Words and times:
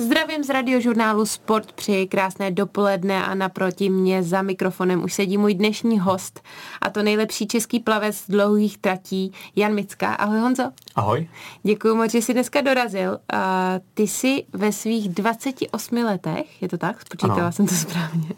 Zdravím 0.00 0.44
z 0.44 0.50
radiožurnálu 0.50 1.26
Sport, 1.26 1.72
při 1.72 2.06
krásné 2.06 2.50
dopoledne 2.50 3.24
a 3.24 3.34
naproti 3.34 3.90
mě 3.90 4.22
za 4.22 4.42
mikrofonem 4.42 5.04
už 5.04 5.14
sedí 5.14 5.38
můj 5.38 5.54
dnešní 5.54 5.98
host 5.98 6.40
a 6.80 6.90
to 6.90 7.02
nejlepší 7.02 7.46
český 7.46 7.80
plavec 7.80 8.16
z 8.16 8.30
dlouhých 8.30 8.78
tratí 8.78 9.32
Jan 9.56 9.74
Mická. 9.74 10.14
Ahoj 10.14 10.38
Honzo. 10.38 10.62
Ahoj. 10.94 11.28
Děkuji 11.62 11.94
moc, 11.94 12.12
že 12.12 12.18
jsi 12.18 12.32
dneska 12.32 12.60
dorazil. 12.60 13.18
A 13.32 13.74
ty 13.94 14.02
jsi 14.02 14.44
ve 14.52 14.72
svých 14.72 15.08
28 15.08 15.96
letech, 15.96 16.62
je 16.62 16.68
to 16.68 16.78
tak? 16.78 17.00
Spočítala 17.00 17.40
ano. 17.40 17.52
jsem 17.52 17.66
to 17.66 17.74
správně. 17.74 18.28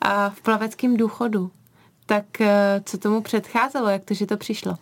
A 0.00 0.30
v 0.30 0.40
plaveckém 0.40 0.96
důchodu. 0.96 1.50
Tak 2.06 2.40
eh, 2.40 2.82
co 2.84 2.98
tomu 2.98 3.20
předcházelo, 3.20 3.88
jak 3.88 4.04
to, 4.04 4.14
že 4.14 4.26
to 4.26 4.36
přišlo? 4.36 4.74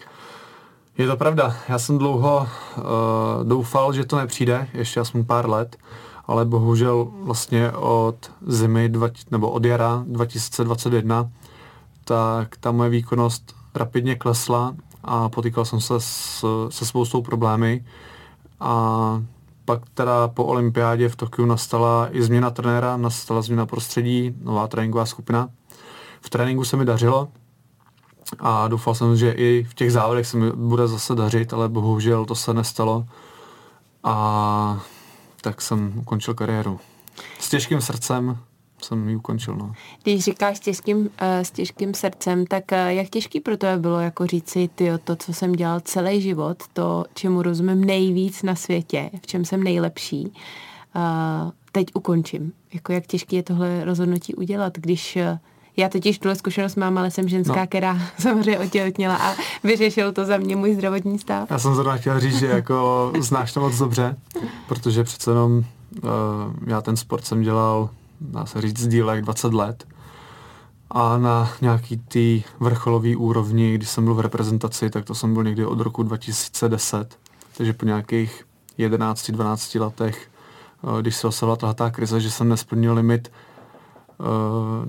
Je 0.99 1.07
to 1.07 1.17
pravda. 1.17 1.57
Já 1.69 1.79
jsem 1.79 1.99
dlouho 1.99 2.49
uh, 2.77 2.85
doufal, 3.49 3.93
že 3.93 4.05
to 4.05 4.17
nepřijde, 4.17 4.69
ještě 4.73 5.01
aspoň 5.01 5.25
pár 5.25 5.49
let, 5.49 5.77
ale 6.27 6.45
bohužel 6.45 7.09
vlastně 7.23 7.73
od 7.73 8.31
zimy, 8.47 8.89
dva, 8.89 9.09
nebo 9.31 9.51
od 9.51 9.65
jara 9.65 10.05
2021, 10.07 11.31
tak 12.05 12.57
ta 12.57 12.73
moje 12.73 12.91
výkonnost 12.91 13.55
rapidně 13.75 14.15
klesla 14.15 14.75
a 15.05 15.29
potýkal 15.29 15.65
jsem 15.65 15.81
se 15.81 15.95
s, 15.99 16.45
se 16.69 16.87
spoustou 16.87 17.23
problémy 17.23 17.85
a 18.61 19.23
pak 19.65 19.81
teda 19.95 20.29
po 20.29 20.45
olympiádě 20.45 21.09
v 21.09 21.17
Tokiu 21.17 21.47
nastala 21.47 22.09
i 22.11 22.23
změna 22.23 22.51
trenéra, 22.51 22.97
nastala 22.97 23.43
změna 23.43 23.67
prostředí, 23.67 24.35
nová 24.43 24.67
tréninková 24.67 25.07
skupina. 25.07 25.49
V 26.21 26.31
tréninku 26.31 26.65
se 26.65 26.77
mi 26.77 26.85
dařilo, 26.85 27.29
a 28.39 28.69
doufal 28.69 28.95
jsem, 28.95 29.17
že 29.17 29.31
i 29.31 29.65
v 29.65 29.75
těch 29.75 29.93
závodech 29.93 30.27
se 30.27 30.37
mi 30.37 30.51
bude 30.53 30.89
zase 30.89 31.15
dařit, 31.15 31.53
ale 31.53 31.69
bohužel 31.69 32.25
to 32.25 32.35
se 32.35 32.55
nestalo 32.55 33.07
a 34.05 34.85
tak 35.41 35.63
jsem 35.63 35.93
ukončil 35.99 36.35
kariéru. 36.35 36.81
S 37.41 37.49
těžkým 37.49 37.81
srdcem 37.81 38.39
jsem 38.83 39.09
ji 39.09 39.17
ukončil. 39.17 39.55
No. 39.55 39.73
Když 40.03 40.25
říkáš 40.25 40.57
s 40.57 40.61
těžkým, 40.61 40.99
uh, 40.99 41.09
s 41.23 41.51
těžkým 41.51 41.95
srdcem, 41.95 42.47
tak 42.47 42.65
uh, 42.73 42.79
jak 42.79 43.09
těžký 43.09 43.41
pro 43.41 43.57
to 43.57 43.67
bylo 43.77 44.01
jako 44.01 44.27
říci, 44.27 44.71
ty 44.75 44.91
to, 45.05 45.17
co 45.17 45.35
jsem 45.35 45.53
dělal 45.53 45.81
celý 45.81 46.21
život, 46.21 46.63
to, 46.73 47.05
čemu 47.15 47.43
rozumím 47.43 47.85
nejvíc 47.85 48.43
na 48.43 48.55
světě, 48.55 49.11
v 49.23 49.27
čem 49.27 49.45
jsem 49.45 49.63
nejlepší, 49.63 50.25
uh, 50.27 51.51
teď 51.73 51.87
ukončím. 51.95 52.53
Jako 52.75 52.93
jak 52.93 53.07
těžký 53.07 53.37
je 53.37 53.43
tohle 53.43 53.85
rozhodnutí 53.85 54.35
udělat, 54.35 54.73
když 54.79 55.17
uh, 55.17 55.39
já 55.77 55.89
totiž 55.89 56.19
tuhle 56.19 56.37
zkušenost 56.37 56.77
mám, 56.77 56.99
ale 56.99 57.11
jsem 57.11 57.29
ženská, 57.29 57.61
no. 57.61 57.67
která 57.67 57.99
samozřejmě 58.19 58.59
otěhotněla 58.59 59.17
a 59.17 59.35
vyřešil 59.65 60.13
to 60.13 60.25
za 60.25 60.37
mě 60.37 60.57
můj 60.57 60.75
zdravotní 60.75 61.19
stav. 61.19 61.51
Já 61.51 61.59
jsem 61.59 61.75
zrovna 61.75 61.97
chtěl 61.97 62.21
říct, 62.21 62.39
že 62.39 62.47
jako 62.47 63.13
znáš 63.21 63.53
to 63.53 63.61
moc 63.61 63.79
dobře, 63.79 64.17
protože 64.69 65.05
přece 65.05 65.31
jenom 65.31 65.53
uh, 65.59 65.63
já 66.67 66.81
ten 66.81 66.97
sport 66.97 67.25
jsem 67.25 67.43
dělal, 67.43 67.91
dá 68.21 68.47
se 68.47 68.61
říct, 68.61 68.89
dílek 68.89 69.25
20 69.25 69.55
let 69.55 69.85
a 70.91 71.19
na 71.19 71.51
nějaký 71.61 71.97
ty 71.97 72.45
vrcholový 72.61 73.17
úrovni, 73.17 73.75
když 73.75 73.89
jsem 73.89 74.05
byl 74.05 74.15
v 74.15 74.21
reprezentaci, 74.21 74.91
tak 74.91 75.05
to 75.05 75.15
jsem 75.15 75.35
byl 75.35 75.45
někdy 75.45 75.67
od 75.67 75.81
roku 75.81 76.03
2010, 76.03 77.19
takže 77.57 77.73
po 77.73 77.85
nějakých 77.85 78.45
11-12 78.79 79.81
letech, 79.81 80.29
uh, 80.83 81.01
když 81.01 81.17
se 81.17 81.27
osala 81.27 81.57
tahle 81.57 81.91
krize, 81.91 82.21
že 82.21 82.31
jsem 82.31 82.49
nesplnil 82.49 82.95
limit 82.95 83.29
Eh, 83.29 83.46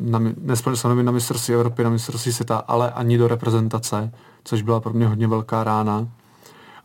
na, 0.02 0.20
nesplnil 0.42 0.78
jsem 0.78 1.06
na 1.06 1.12
mistrovství 1.12 1.54
Evropy, 1.54 1.84
na 1.84 1.90
mistrovství 1.90 2.34
světa, 2.34 2.58
ale 2.58 2.92
ani 2.92 3.18
do 3.18 3.28
reprezentace, 3.28 4.12
což 4.44 4.62
byla 4.62 4.80
pro 4.80 4.94
mě 4.94 5.08
hodně 5.08 5.28
velká 5.28 5.64
rána. 5.64 6.08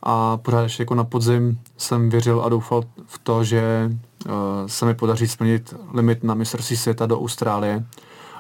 A 0.03 0.37
pořád 0.37 0.63
ještě 0.63 0.83
jako 0.83 0.95
na 0.95 1.05
podzim 1.05 1.59
jsem 1.77 2.11
věřil 2.11 2.43
a 2.43 2.49
doufal 2.49 2.83
v 3.07 3.19
to, 3.19 3.45
že 3.45 3.91
uh, 4.27 4.33
se 4.67 4.87
mi 4.87 4.95
podaří 4.95 5.29
splnit 5.29 5.75
limit 5.93 6.25
na 6.25 6.35
mistrovství 6.35 6.77
světa 6.77 7.07
do 7.07 7.21
Austrálie, 7.21 7.85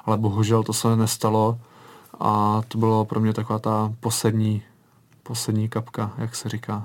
ale 0.04 0.18
bohužel 0.18 0.62
to 0.62 0.72
se 0.72 0.96
nestalo 0.96 1.58
a 2.20 2.62
to 2.68 2.78
bylo 2.78 3.04
pro 3.04 3.20
mě 3.20 3.32
taková 3.32 3.58
ta 3.58 3.92
poslední, 4.00 4.62
poslední 5.22 5.68
kapka, 5.68 6.12
jak 6.18 6.36
se 6.36 6.48
říká. 6.48 6.84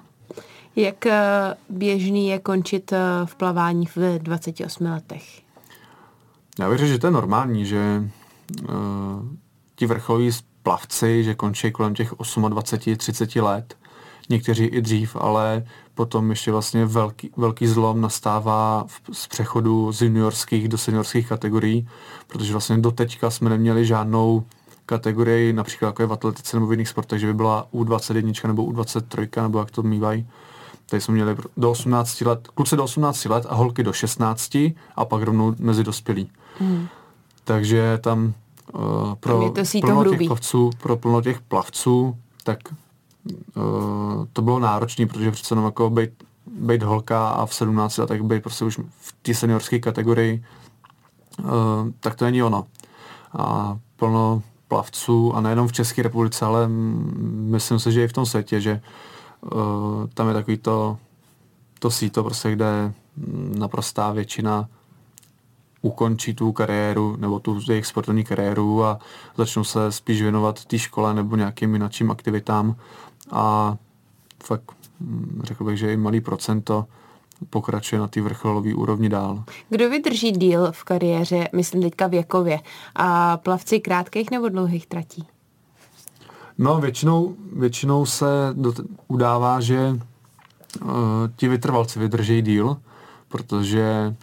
Jak 0.75 1.05
eh, 1.05 1.55
běžný 1.69 2.27
je 2.27 2.39
končit 2.39 2.93
v 3.25 3.35
plavání 3.35 3.85
v 3.85 3.97
28 4.19 4.85
letech? 4.85 5.46
Já 6.59 6.69
věřím, 6.69 6.87
že 6.87 6.99
to 6.99 7.07
je 7.07 7.11
normální, 7.11 7.65
že 7.65 8.03
uh, 8.61 8.69
ti 9.75 9.85
vrcholoví 9.85 10.31
plavci, 10.63 11.23
že 11.23 11.35
končí 11.35 11.71
kolem 11.71 11.93
těch 11.93 12.13
28-30 12.13 13.43
let, 13.43 13.77
někteří 14.29 14.65
i 14.65 14.81
dřív, 14.81 15.15
ale 15.15 15.63
potom 15.93 16.29
ještě 16.29 16.51
vlastně 16.51 16.85
velký, 16.85 17.31
velký 17.37 17.67
zlom 17.67 18.01
nastává 18.01 18.85
v, 18.87 19.01
z 19.11 19.27
přechodu 19.27 19.91
z 19.91 20.01
juniorských 20.01 20.67
do 20.67 20.77
seniorských 20.77 21.29
kategorií, 21.29 21.87
protože 22.27 22.51
vlastně 22.51 22.77
do 22.77 22.91
teďka 22.91 23.29
jsme 23.29 23.49
neměli 23.49 23.85
žádnou 23.85 24.43
kategorii, 24.85 25.53
například 25.53 25.87
jako 25.87 26.03
je 26.03 26.07
v 26.07 26.13
atletice 26.13 26.57
nebo 26.57 26.67
v 26.67 26.71
jiných 26.71 26.89
sportech, 26.89 27.19
že 27.19 27.27
by 27.27 27.33
byla 27.33 27.67
U21 27.73 28.47
nebo 28.47 28.63
U23, 28.63 29.41
nebo 29.41 29.59
jak 29.59 29.71
to 29.71 29.83
mývají. 29.83 30.27
Tady 30.89 31.01
jsme 31.01 31.13
měli 31.13 31.35
do 31.57 31.71
18 31.71 32.21
let, 32.21 32.47
kluci 32.47 32.75
do 32.75 32.83
18 32.83 33.25
let 33.25 33.45
a 33.49 33.55
holky 33.55 33.83
do 33.83 33.93
16 33.93 34.57
a 34.95 35.05
pak 35.05 35.21
rovnou 35.21 35.55
mezi 35.59 35.83
dospělí. 35.83 36.31
Hmm. 36.59 36.87
Takže 37.43 37.97
tam 37.97 38.33
uh, 38.73 39.15
pro 39.15 39.51
to 39.53 39.79
plno 39.81 40.05
těch 40.05 40.27
plavců, 40.27 40.69
pro 40.81 40.97
plno 40.97 41.21
těch 41.21 41.41
plavců, 41.41 42.17
tak 42.43 42.59
uh, 43.55 44.25
to 44.33 44.41
bylo 44.41 44.59
náročné, 44.59 45.05
protože 45.05 45.31
přece 45.31 45.53
jenom 45.53 45.65
jako 45.65 45.89
být, 45.89 46.09
být 46.45 46.83
holka 46.83 47.29
a 47.29 47.45
v 47.45 47.53
17 47.53 47.97
letech 47.97 48.21
být 48.21 48.43
prostě 48.43 48.65
už 48.65 48.77
v 48.99 49.15
té 49.21 49.33
seniorské 49.33 49.79
kategorii, 49.79 50.43
uh, 51.39 51.49
tak 51.99 52.15
to 52.15 52.25
není 52.25 52.43
ono. 52.43 52.65
A 53.33 53.77
plno 53.95 54.41
plavců, 54.67 55.35
a 55.35 55.41
nejenom 55.41 55.67
v 55.67 55.73
České 55.73 56.03
republice, 56.03 56.45
ale 56.45 56.67
myslím 56.67 57.79
si, 57.79 57.91
že 57.91 58.03
i 58.03 58.07
v 58.07 58.13
tom 58.13 58.25
světě, 58.25 58.61
že 58.61 58.71
uh, 58.71 58.79
tam 60.13 60.27
je 60.27 60.33
takový 60.33 60.57
to, 60.57 60.97
to 61.79 61.91
síto, 61.91 62.23
prostě, 62.23 62.51
kde 62.51 62.93
naprostá 63.57 64.11
většina 64.11 64.69
ukončí 65.81 66.33
tu 66.33 66.51
kariéru 66.51 67.15
nebo 67.19 67.39
tu 67.39 67.59
jejich 67.69 67.85
sportovní 67.85 68.23
kariéru 68.23 68.83
a 68.83 68.99
začnou 69.37 69.63
se 69.63 69.91
spíš 69.91 70.21
věnovat 70.21 70.65
té 70.65 70.79
škole 70.79 71.13
nebo 71.13 71.35
nějakým 71.35 71.73
jiným 71.73 72.11
aktivitám 72.11 72.75
a 73.31 73.75
fakt 74.43 74.71
hm, 75.01 75.41
řekl 75.43 75.63
bych, 75.63 75.77
že 75.77 75.93
i 75.93 75.97
malý 75.97 76.21
procento 76.21 76.85
pokračuje 77.49 77.99
na 77.99 78.07
té 78.07 78.21
vrcholové 78.21 78.73
úrovni 78.73 79.09
dál. 79.09 79.43
Kdo 79.69 79.89
vydrží 79.89 80.31
díl 80.31 80.71
v 80.71 80.83
kariéře, 80.83 81.49
myslím 81.55 81.81
teďka 81.81 82.07
věkově, 82.07 82.59
a 82.95 83.37
plavci 83.37 83.79
krátkých 83.79 84.31
nebo 84.31 84.49
dlouhých 84.49 84.87
tratí? 84.87 85.27
No, 86.57 86.79
většinou, 86.79 87.35
většinou 87.53 88.05
se 88.05 88.25
do, 88.53 88.73
udává, 89.07 89.59
že 89.59 89.99
uh, 90.81 90.89
ti 91.35 91.47
vytrvalci 91.47 91.99
vydrží 91.99 92.41
díl, 92.41 92.77
protože 93.27 94.15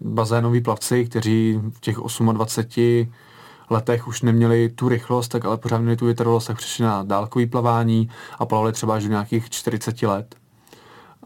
bazénoví 0.00 0.60
plavci, 0.60 1.04
kteří 1.04 1.60
v 1.70 1.80
těch 1.80 1.96
28 2.32 3.12
letech 3.70 4.08
už 4.08 4.22
neměli 4.22 4.68
tu 4.68 4.88
rychlost, 4.88 5.28
tak 5.28 5.44
ale 5.44 5.56
pořád 5.56 5.78
měli 5.78 5.96
tu 5.96 6.06
vytrvalost, 6.06 6.46
tak 6.46 6.56
přišli 6.56 6.84
na 6.84 7.02
dálkový 7.02 7.46
plavání 7.46 8.10
a 8.38 8.46
plavali 8.46 8.72
třeba 8.72 8.94
až 8.94 9.02
do 9.02 9.08
nějakých 9.08 9.50
40 9.50 10.02
let. 10.02 10.34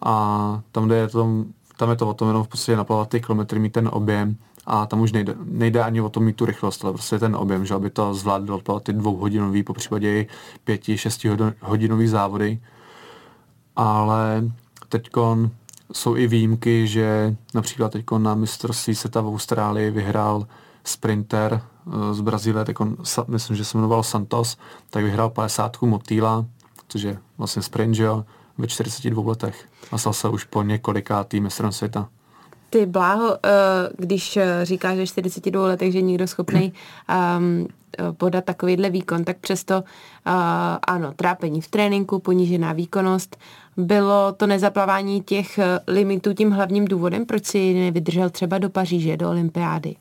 A 0.03 0.63
tam, 0.73 0.91
je 0.91 1.09
to, 1.09 1.45
tam 1.77 1.91
je 1.91 1.97
to 1.97 2.09
o 2.09 2.15
tom 2.15 2.29
jenom 2.29 2.45
v 2.45 2.49
podstatě 2.49 2.77
naplavat 2.77 3.09
ty 3.09 3.21
kilometry, 3.21 3.59
mít 3.59 3.73
ten 3.73 3.89
objem 3.93 4.37
a 4.71 4.87
tam 4.87 5.01
už 5.01 5.13
nejde, 5.13 5.35
nejde 5.45 5.83
ani 5.83 6.01
o 6.01 6.09
to 6.09 6.21
mít 6.21 6.37
tu 6.37 6.45
rychlost, 6.45 6.85
ale 6.85 6.93
prostě 6.93 7.19
ten 7.19 7.37
objem, 7.37 7.67
že 7.67 7.75
aby 7.75 7.91
to 7.91 8.15
zvládlo 8.15 8.57
odplavat 8.57 8.83
ty 8.83 8.93
dvouhodinový, 8.93 9.63
po 9.63 9.75
případě 9.75 10.09
i 10.09 10.27
pěti, 10.65 10.99
šesti 10.99 11.31
hodinový 11.61 12.07
závody. 12.07 12.61
Ale 13.77 14.45
teďkon 14.89 15.51
jsou 15.93 16.17
i 16.17 16.27
výjimky, 16.27 16.87
že 16.87 17.37
například 17.55 17.93
teď 17.93 18.05
na 18.19 18.35
mistrovství 18.35 18.95
světa 18.95 19.21
v 19.21 19.27
Austrálii 19.27 19.91
vyhrál 19.91 20.47
sprinter 20.85 21.61
eh, 21.63 22.15
z 22.15 22.21
Brazílie, 22.21 22.65
teď 22.65 22.77
myslím, 23.29 23.57
že 23.57 23.65
se 23.65 23.79
jmenoval 23.79 24.03
Santos, 24.03 24.57
tak 24.91 25.05
vyhrál 25.05 25.31
50 25.31 25.83
motýla, 25.83 26.45
což 26.89 27.03
je 27.03 27.19
vlastně 27.39 27.63
sprint, 27.63 27.95
že 27.95 28.03
jo, 28.03 28.25
ve 28.59 28.67
42 28.67 29.29
letech. 29.29 29.69
A 29.93 29.99
stal 29.99 30.13
se 30.13 30.29
už 30.29 30.45
po 30.45 30.63
několikátý 30.63 31.41
mistrem 31.41 31.73
světa. 31.73 32.09
Ty 32.71 32.87
bláho, 32.87 33.39
eh, 33.45 33.49
když 33.99 34.37
eh, 34.37 34.61
říkáš 34.63 34.97
že 34.97 35.07
42 35.07 35.67
letech, 35.67 35.93
že 35.93 36.01
někdo 36.01 36.27
schopný 36.27 36.73
um, 37.39 37.69
podat 38.17 38.45
takovýhle 38.45 38.91
výkon, 38.91 39.25
tak 39.25 39.39
přesto 39.39 39.75
uh, 39.77 40.33
ano, 40.89 41.13
trápení 41.17 41.61
v 41.61 41.69
tréninku, 41.69 42.19
ponížená 42.19 42.73
výkonnost. 42.73 43.37
Bylo 43.77 44.33
to 44.33 44.47
nezaplavání 44.47 45.23
těch 45.23 45.59
limitů 45.87 46.35
tím 46.35 46.51
hlavním 46.51 46.85
důvodem, 46.85 47.27
proč 47.27 47.47
si 47.47 47.75
nevydržel 47.75 48.31
třeba 48.31 48.59
do 48.59 48.71
Paříže, 48.71 49.17
do 49.17 49.31
olympiády? 49.31 49.97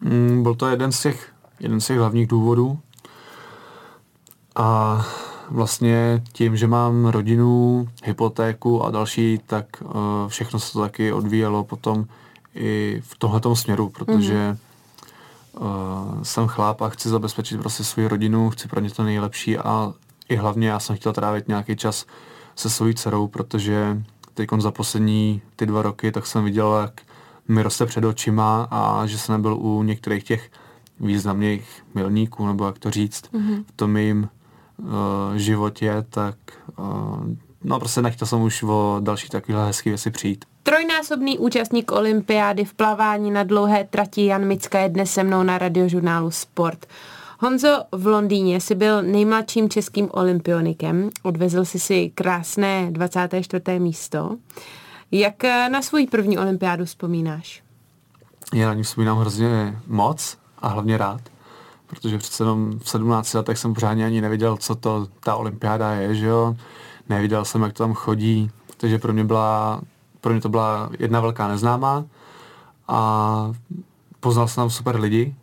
Mm, 0.00 0.42
byl 0.42 0.54
to 0.54 0.66
jeden 0.66 0.92
z 0.92 1.02
těch, 1.02 1.32
jeden 1.60 1.80
z 1.80 1.86
těch 1.86 1.98
hlavních 1.98 2.26
důvodů. 2.26 2.78
A 4.56 5.06
vlastně 5.50 6.22
tím, 6.32 6.56
že 6.56 6.66
mám 6.66 7.06
rodinu, 7.06 7.88
hypotéku 8.04 8.82
a 8.82 8.90
další, 8.90 9.40
tak 9.46 9.66
uh, 9.82 9.90
všechno 10.28 10.58
se 10.58 10.72
to 10.72 10.80
taky 10.80 11.12
odvíjelo 11.12 11.64
potom 11.64 12.06
i 12.54 13.02
v 13.04 13.18
tomhletom 13.18 13.56
směru, 13.56 13.88
protože 13.88 14.56
mm-hmm. 14.56 16.16
uh, 16.16 16.22
jsem 16.22 16.46
chláp 16.46 16.82
a 16.82 16.88
chci 16.88 17.08
zabezpečit 17.08 17.60
prostě 17.60 17.84
svou 17.84 18.08
rodinu, 18.08 18.50
chci 18.50 18.68
pro 18.68 18.80
ně 18.80 18.90
to 18.90 19.02
nejlepší 19.02 19.58
a 19.58 19.92
i 20.28 20.36
hlavně 20.36 20.68
já 20.68 20.78
jsem 20.80 20.96
chtěl 20.96 21.12
trávit 21.12 21.48
nějaký 21.48 21.76
čas 21.76 22.06
se 22.56 22.70
svojí 22.70 22.94
dcerou, 22.94 23.28
protože 23.28 24.02
teď 24.34 24.48
za 24.58 24.70
poslední 24.70 25.42
ty 25.56 25.66
dva 25.66 25.82
roky, 25.82 26.12
tak 26.12 26.26
jsem 26.26 26.44
viděl, 26.44 26.78
jak 26.82 27.00
mi 27.48 27.62
roste 27.62 27.86
před 27.86 28.04
očima 28.04 28.68
a 28.70 29.06
že 29.06 29.18
jsem 29.18 29.32
nebyl 29.32 29.54
u 29.54 29.82
některých 29.82 30.24
těch 30.24 30.50
významných 31.00 31.82
milníků, 31.94 32.46
nebo 32.46 32.66
jak 32.66 32.78
to 32.78 32.90
říct, 32.90 33.24
mm-hmm. 33.32 33.64
v 33.68 33.72
tom 33.76 33.96
jejím 33.96 34.28
uh, 34.78 34.86
životě, 35.34 36.04
tak 36.10 36.36
uh, 36.78 37.26
no 37.64 37.78
prostě 37.78 38.02
nechtěl 38.02 38.28
jsem 38.28 38.42
už 38.42 38.62
o 38.62 38.96
další 39.00 39.28
takovéhle 39.28 39.66
hezké 39.66 39.90
věci 39.90 40.10
přijít. 40.10 40.44
Trojnásobný 40.62 41.38
účastník 41.38 41.92
olympiády 41.92 42.64
v 42.64 42.74
plavání 42.74 43.30
na 43.30 43.42
dlouhé 43.42 43.84
trati 43.84 44.26
Jan 44.26 44.44
Micka 44.44 44.78
je 44.78 44.88
dnes 44.88 45.10
se 45.12 45.24
mnou 45.24 45.42
na 45.42 45.58
radiožurnálu 45.58 46.30
Sport. 46.30 46.86
Honzo, 47.40 47.84
v 47.92 48.06
Londýně 48.06 48.60
si 48.60 48.74
byl 48.74 49.02
nejmladším 49.02 49.68
českým 49.68 50.08
olympionikem, 50.12 51.10
odvezl 51.22 51.64
si 51.64 51.78
si 51.78 52.12
krásné 52.14 52.90
24. 52.90 53.78
místo. 53.78 54.36
Jak 55.10 55.42
na 55.44 55.82
svůj 55.82 56.06
první 56.06 56.38
olympiádu 56.38 56.84
vzpomínáš? 56.84 57.62
Já 58.54 58.68
na 58.68 58.74
ní 58.74 58.82
vzpomínám 58.82 59.18
hrozně 59.18 59.78
moc 59.86 60.38
a 60.58 60.68
hlavně 60.68 60.98
rád, 60.98 61.20
protože 61.86 62.18
přece 62.18 62.42
jenom 62.42 62.78
v 62.78 62.90
17 62.90 63.34
letech 63.34 63.58
jsem 63.58 63.74
pořádně 63.74 64.06
ani 64.06 64.20
nevěděl, 64.20 64.56
co 64.56 64.74
to 64.74 65.06
ta 65.20 65.36
olympiáda 65.36 65.92
je, 65.92 66.14
že 66.14 66.26
jo. 66.26 66.56
Neviděl 67.08 67.44
jsem, 67.44 67.62
jak 67.62 67.72
to 67.72 67.82
tam 67.82 67.94
chodí, 67.94 68.50
takže 68.76 68.98
pro 68.98 69.12
mě 69.12 69.24
byla, 69.24 69.80
pro 70.20 70.32
mě 70.32 70.40
to 70.40 70.48
byla 70.48 70.90
jedna 70.98 71.20
velká 71.20 71.48
neznámá 71.48 72.04
a 72.88 73.52
poznal 74.20 74.48
jsem 74.48 74.60
tam 74.60 74.70
super 74.70 75.00
lidi, 75.00 75.34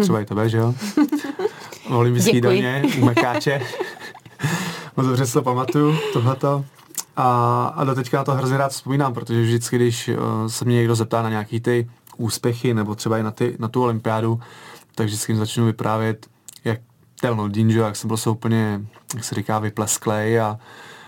třeba 0.00 0.20
i 0.20 0.24
tebe, 0.24 0.48
že 0.48 0.58
jo. 0.58 0.74
V 1.88 1.90
olympijský 1.90 2.40
domě, 2.40 2.82
u 3.00 3.04
Mekáče. 3.04 3.60
Moc 4.96 5.06
dobře 5.06 5.26
si 5.26 5.32
to 5.32 5.42
pamatuju, 5.42 5.96
tohleto. 6.12 6.64
A, 7.16 7.66
a 7.76 7.84
do 7.84 7.94
teďka 7.94 8.24
to 8.24 8.32
hrozně 8.32 8.56
rád 8.56 8.72
vzpomínám, 8.72 9.14
protože 9.14 9.42
vždycky, 9.42 9.76
když 9.76 10.08
uh, 10.08 10.46
se 10.46 10.64
mě 10.64 10.76
někdo 10.76 10.94
zeptá 10.94 11.22
na 11.22 11.30
nějaký 11.30 11.60
ty 11.60 11.90
úspěchy, 12.16 12.74
nebo 12.74 12.94
třeba 12.94 13.18
i 13.18 13.22
na, 13.22 13.30
ty, 13.30 13.56
na 13.58 13.68
tu 13.68 13.82
olympiádu, 13.82 14.40
tak 14.96 15.06
vždycky 15.06 15.32
jim 15.32 15.38
začnu 15.38 15.66
vyprávět, 15.66 16.26
jak 16.64 16.80
ten 17.20 17.38
Londýn, 17.38 17.70
že 17.70 17.78
jak 17.78 17.96
jsem 17.96 18.08
byl 18.08 18.16
úplně, 18.30 18.80
jak 19.14 19.24
se 19.24 19.34
říká, 19.34 19.58
vyplesklej 19.58 20.40
a, 20.40 20.58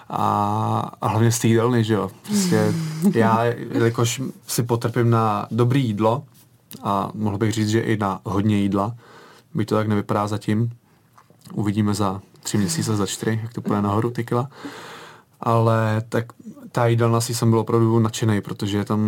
a, 0.08 0.90
a 1.00 1.08
hlavně 1.08 1.32
stýdelný, 1.32 1.84
že 1.84 1.94
jo. 1.94 2.10
Prostě 2.22 2.72
já, 3.14 3.44
jelikož 3.44 4.22
si 4.46 4.62
potrpím 4.62 5.10
na 5.10 5.46
dobrý 5.50 5.84
jídlo, 5.84 6.24
a 6.82 7.10
mohl 7.14 7.38
bych 7.38 7.52
říct, 7.52 7.68
že 7.68 7.80
i 7.80 7.96
na 7.96 8.20
hodně 8.24 8.56
jídla, 8.56 8.94
by 9.54 9.64
to 9.64 9.74
tak 9.74 9.88
nevypadá 9.88 10.26
zatím. 10.26 10.70
Uvidíme 11.52 11.94
za 11.94 12.20
tři 12.42 12.58
měsíce, 12.58 12.96
za 12.96 13.06
čtyři, 13.06 13.40
jak 13.42 13.52
to 13.52 13.60
půjde 13.60 13.82
nahoru, 13.82 14.10
ty 14.10 14.24
kila 14.24 14.50
ale 15.40 16.02
tak 16.08 16.32
ta 16.72 16.86
jídelna 16.86 17.20
si 17.20 17.34
jsem 17.34 17.50
byl 17.50 17.58
opravdu 17.58 17.98
nadšený, 17.98 18.40
protože 18.40 18.84
tam 18.84 19.00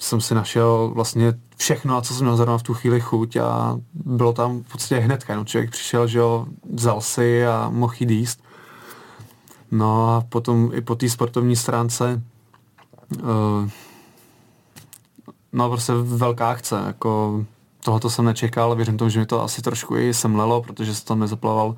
jsem 0.00 0.20
si 0.20 0.34
našel 0.34 0.90
vlastně 0.94 1.34
všechno, 1.56 2.02
co 2.02 2.14
jsem 2.14 2.24
měl 2.24 2.36
zrovna 2.36 2.58
v 2.58 2.62
tu 2.62 2.74
chvíli 2.74 3.00
chuť 3.00 3.36
a 3.36 3.78
bylo 3.94 4.32
tam 4.32 4.62
v 4.62 4.72
podstatě 4.72 5.00
hnedka, 5.00 5.36
no 5.36 5.44
člověk 5.44 5.70
přišel, 5.70 6.06
že 6.06 6.18
jo, 6.18 6.46
vzal 6.72 7.00
si 7.00 7.46
a 7.46 7.70
mohl 7.70 7.94
jít 8.00 8.10
jíst. 8.10 8.42
No 9.70 10.16
a 10.16 10.20
potom 10.28 10.70
i 10.74 10.80
po 10.80 10.94
té 10.94 11.08
sportovní 11.08 11.56
stránce 11.56 12.22
uh, 13.22 13.68
no 15.52 15.68
prostě 15.68 15.92
velká 15.92 16.50
akce, 16.50 16.82
jako 16.86 17.44
tohoto 17.84 18.10
jsem 18.10 18.24
nečekal, 18.24 18.76
věřím 18.76 18.96
tomu, 18.96 19.10
že 19.10 19.20
mi 19.20 19.26
to 19.26 19.42
asi 19.42 19.62
trošku 19.62 19.96
i 19.96 20.14
semlelo, 20.14 20.62
protože 20.62 20.94
jsem 20.94 21.04
tam 21.04 21.20
nezaplaval 21.20 21.76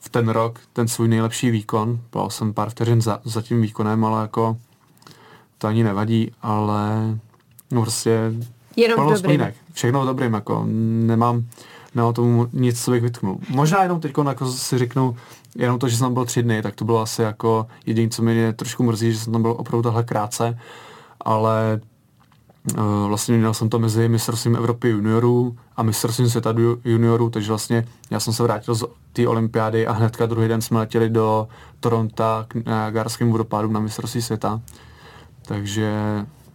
v 0.00 0.08
ten 0.10 0.28
rok 0.28 0.60
ten 0.72 0.88
svůj 0.88 1.08
nejlepší 1.08 1.50
výkon. 1.50 2.00
Byl 2.12 2.30
jsem 2.30 2.54
pár 2.54 2.70
vteřin 2.70 3.02
za, 3.02 3.20
za 3.24 3.42
tím 3.42 3.62
výkonem, 3.62 4.04
ale 4.04 4.22
jako 4.22 4.56
to 5.58 5.66
ani 5.66 5.84
nevadí, 5.84 6.32
ale 6.42 6.90
no 7.70 7.82
prostě 7.82 8.32
Jenom 8.76 8.98
dobrým. 8.98 9.18
Spínek. 9.18 9.54
Všechno 9.72 10.06
dobrým, 10.06 10.34
jako 10.34 10.64
nemám, 11.06 11.44
nemám 11.94 12.14
tomu 12.14 12.48
nic, 12.52 12.84
co 12.84 12.90
bych 12.90 13.02
vytknul. 13.02 13.38
Možná 13.48 13.82
jenom 13.82 14.00
teď 14.00 14.12
jako 14.28 14.52
si 14.52 14.78
řeknu, 14.78 15.16
jenom 15.56 15.78
to, 15.78 15.88
že 15.88 15.96
jsem 15.96 16.04
tam 16.04 16.14
byl 16.14 16.24
tři 16.24 16.42
dny, 16.42 16.62
tak 16.62 16.74
to 16.74 16.84
bylo 16.84 17.00
asi 17.00 17.22
jako 17.22 17.66
jediné, 17.86 18.10
co 18.10 18.22
mě 18.22 18.52
trošku 18.52 18.82
mrzí, 18.82 19.12
že 19.12 19.18
jsem 19.18 19.32
tam 19.32 19.42
byl 19.42 19.50
opravdu 19.50 19.82
tahle 19.82 20.04
krátce, 20.04 20.58
ale 21.20 21.80
vlastně 23.08 23.38
měl 23.38 23.54
jsem 23.54 23.68
to 23.68 23.78
mezi 23.78 24.08
mistrovstvím 24.08 24.56
Evropy 24.56 24.88
juniorů 24.88 25.56
a 25.76 25.82
mistrovstvím 25.82 26.30
světa 26.30 26.54
juniorů, 26.84 27.30
takže 27.30 27.48
vlastně 27.48 27.88
já 28.10 28.20
jsem 28.20 28.32
se 28.32 28.42
vrátil 28.42 28.74
z 28.74 28.84
té 29.12 29.28
olympiády 29.28 29.86
a 29.86 29.92
hnedka 29.92 30.26
druhý 30.26 30.48
den 30.48 30.60
jsme 30.60 30.78
letěli 30.78 31.10
do 31.10 31.48
Toronto 31.80 32.24
k 32.48 32.54
Niagarským 32.54 33.30
vodopádům 33.30 33.72
na 33.72 33.80
mistrovství 33.80 34.22
světa. 34.22 34.60
Takže 35.46 35.92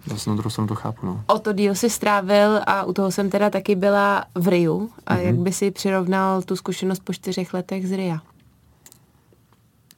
Zase 0.09 0.29
na 0.29 0.35
druhou 0.35 0.49
stranu 0.49 0.67
to 0.67 0.75
chápu, 0.75 1.05
no. 1.05 1.23
O 1.27 1.39
to 1.39 1.53
díl 1.53 1.75
si 1.75 1.89
strávil 1.89 2.61
a 2.67 2.83
u 2.83 2.93
toho 2.93 3.11
jsem 3.11 3.29
teda 3.29 3.49
taky 3.49 3.75
byla 3.75 4.25
v 4.35 4.47
Riu. 4.47 4.89
A 5.05 5.15
mm-hmm. 5.15 5.19
jak 5.19 5.35
by 5.35 5.51
si 5.51 5.71
přirovnal 5.71 6.41
tu 6.41 6.55
zkušenost 6.55 6.99
po 7.03 7.13
čtyřech 7.13 7.53
letech 7.53 7.87
z 7.87 7.91
Ria? 7.91 8.21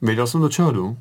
Věděl 0.01 0.27
jsem, 0.27 0.41
do 0.41 0.49
čeho 0.49 0.71
jdu 0.71 0.97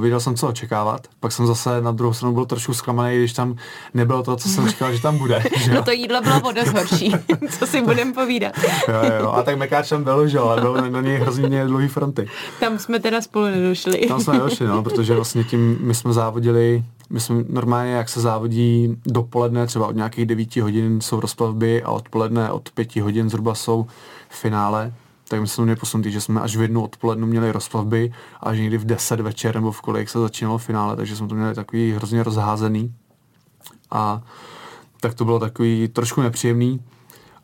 věděl 0.00 0.20
jsem, 0.20 0.36
co 0.36 0.48
očekávat. 0.48 1.06
Pak 1.20 1.32
jsem 1.32 1.46
zase 1.46 1.80
na 1.80 1.92
druhou 1.92 2.12
stranu 2.12 2.34
byl 2.34 2.46
trošku 2.46 2.74
zklamaný, 2.74 3.16
když 3.16 3.32
tam 3.32 3.56
nebylo 3.94 4.22
to, 4.22 4.36
co 4.36 4.48
jsem 4.48 4.68
říkal, 4.68 4.92
že 4.92 5.02
tam 5.02 5.18
bude. 5.18 5.42
Že 5.58 5.74
no 5.74 5.82
to 5.82 5.90
jídlo 5.90 6.20
bylo 6.20 6.40
o 6.40 6.52
dost 6.52 6.68
horší, 6.68 7.12
co 7.58 7.66
si 7.66 7.82
budem 7.82 8.12
povídat. 8.12 8.52
jo, 8.88 9.12
jo, 9.20 9.30
a 9.30 9.42
tak 9.42 9.58
Mekáč 9.58 9.88
tam 9.88 10.04
byl, 10.04 10.28
že 10.28 10.38
ale 10.38 10.60
byl 10.60 10.74
na, 10.74 10.88
na 10.88 11.00
něj 11.00 11.16
hrozně 11.16 11.64
dlouhý 11.64 11.88
fronty. 11.88 12.28
Tam 12.60 12.78
jsme 12.78 13.00
teda 13.00 13.20
spolu 13.20 13.44
nedošli. 13.44 14.06
tam 14.08 14.20
jsme 14.20 14.32
nedošli, 14.32 14.66
no, 14.66 14.82
protože 14.82 15.14
vlastně 15.14 15.44
tím 15.44 15.78
my 15.80 15.94
jsme 15.94 16.12
závodili, 16.12 16.84
my 17.10 17.20
jsme 17.20 17.44
normálně, 17.48 17.92
jak 17.92 18.08
se 18.08 18.20
závodí 18.20 18.96
dopoledne, 19.06 19.66
třeba 19.66 19.86
od 19.86 19.96
nějakých 19.96 20.26
9 20.26 20.56
hodin 20.56 21.00
jsou 21.00 21.20
rozplavby 21.20 21.82
a 21.82 21.90
odpoledne 21.90 22.50
od 22.50 22.70
5 22.70 22.96
hodin 22.96 23.30
zhruba 23.30 23.54
jsou 23.54 23.86
finále, 24.28 24.92
tak 25.28 25.40
my 25.40 25.48
jsme 25.48 25.64
měli 25.64 25.80
posunutý, 25.80 26.10
že 26.10 26.20
jsme 26.20 26.40
až 26.40 26.56
v 26.56 26.62
jednu 26.62 26.82
odpolednu 26.82 27.26
měli 27.26 27.52
rozplavby 27.52 28.12
a 28.40 28.54
že 28.54 28.62
někdy 28.62 28.78
v 28.78 28.84
10 28.84 29.20
večer 29.20 29.54
nebo 29.54 29.72
v 29.72 29.80
kolik 29.80 30.08
se 30.08 30.18
začínalo 30.18 30.58
finále, 30.58 30.96
takže 30.96 31.16
jsme 31.16 31.28
to 31.28 31.34
měli 31.34 31.54
takový 31.54 31.92
hrozně 31.92 32.22
rozházený. 32.22 32.94
A 33.90 34.22
tak 35.00 35.14
to 35.14 35.24
bylo 35.24 35.38
takový 35.38 35.88
trošku 35.88 36.22
nepříjemný, 36.22 36.80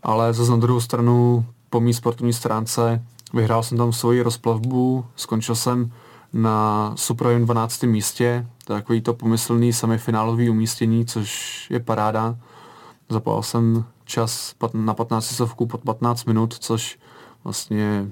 ale 0.03 0.33
zase 0.33 0.51
na 0.51 0.57
druhou 0.57 0.81
stranu 0.81 1.45
po 1.71 1.81
mý 1.81 1.95
sportovní 1.95 2.33
stránce 2.33 3.05
vyhrál 3.35 3.63
jsem 3.63 3.79
tam 3.79 3.93
svoji 3.93 4.23
rozplavbu, 4.23 5.05
skončil 5.17 5.55
jsem 5.55 5.93
na 6.33 6.93
Suprojim 6.97 7.45
12. 7.45 7.83
místě, 7.83 8.47
to 8.65 8.73
je 8.73 8.81
takový 8.81 9.01
to 9.01 9.15
pomyslný 9.15 9.73
semifinálový 9.73 10.51
umístění, 10.51 11.07
což 11.07 11.67
je 11.71 11.81
paráda. 11.81 12.37
Zapal 13.09 13.43
jsem 13.43 13.85
čas 14.05 14.55
na 14.75 14.95
15 14.95 15.27
stovku 15.27 15.67
pod 15.67 15.81
15 15.81 16.25
minut, 16.25 16.55
což 16.59 16.99
vlastně 17.45 18.07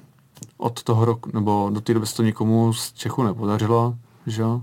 od 0.57 0.83
toho 0.83 1.05
roku, 1.05 1.31
nebo 1.33 1.71
do 1.73 1.81
té 1.81 1.95
doby 1.95 2.07
se 2.07 2.17
to 2.17 2.23
nikomu 2.23 2.73
z 2.73 2.93
Čechu 2.93 3.23
nepodařilo, 3.23 3.95
že 4.27 4.43
jo? 4.43 4.63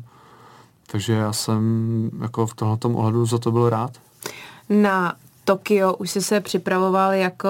Takže 0.92 1.14
já 1.14 1.34
jsem 1.34 2.12
jako 2.22 2.48
v 2.48 2.54
tomhle 2.54 2.78
ohledu 3.00 3.26
za 3.26 3.38
to 3.38 3.52
byl 3.52 3.70
rád. 3.70 3.92
Na 4.70 5.16
Tokio 5.50 5.94
už 5.94 6.12
jsi 6.12 6.22
se 6.22 6.40
připravoval 6.40 7.14
jako 7.14 7.50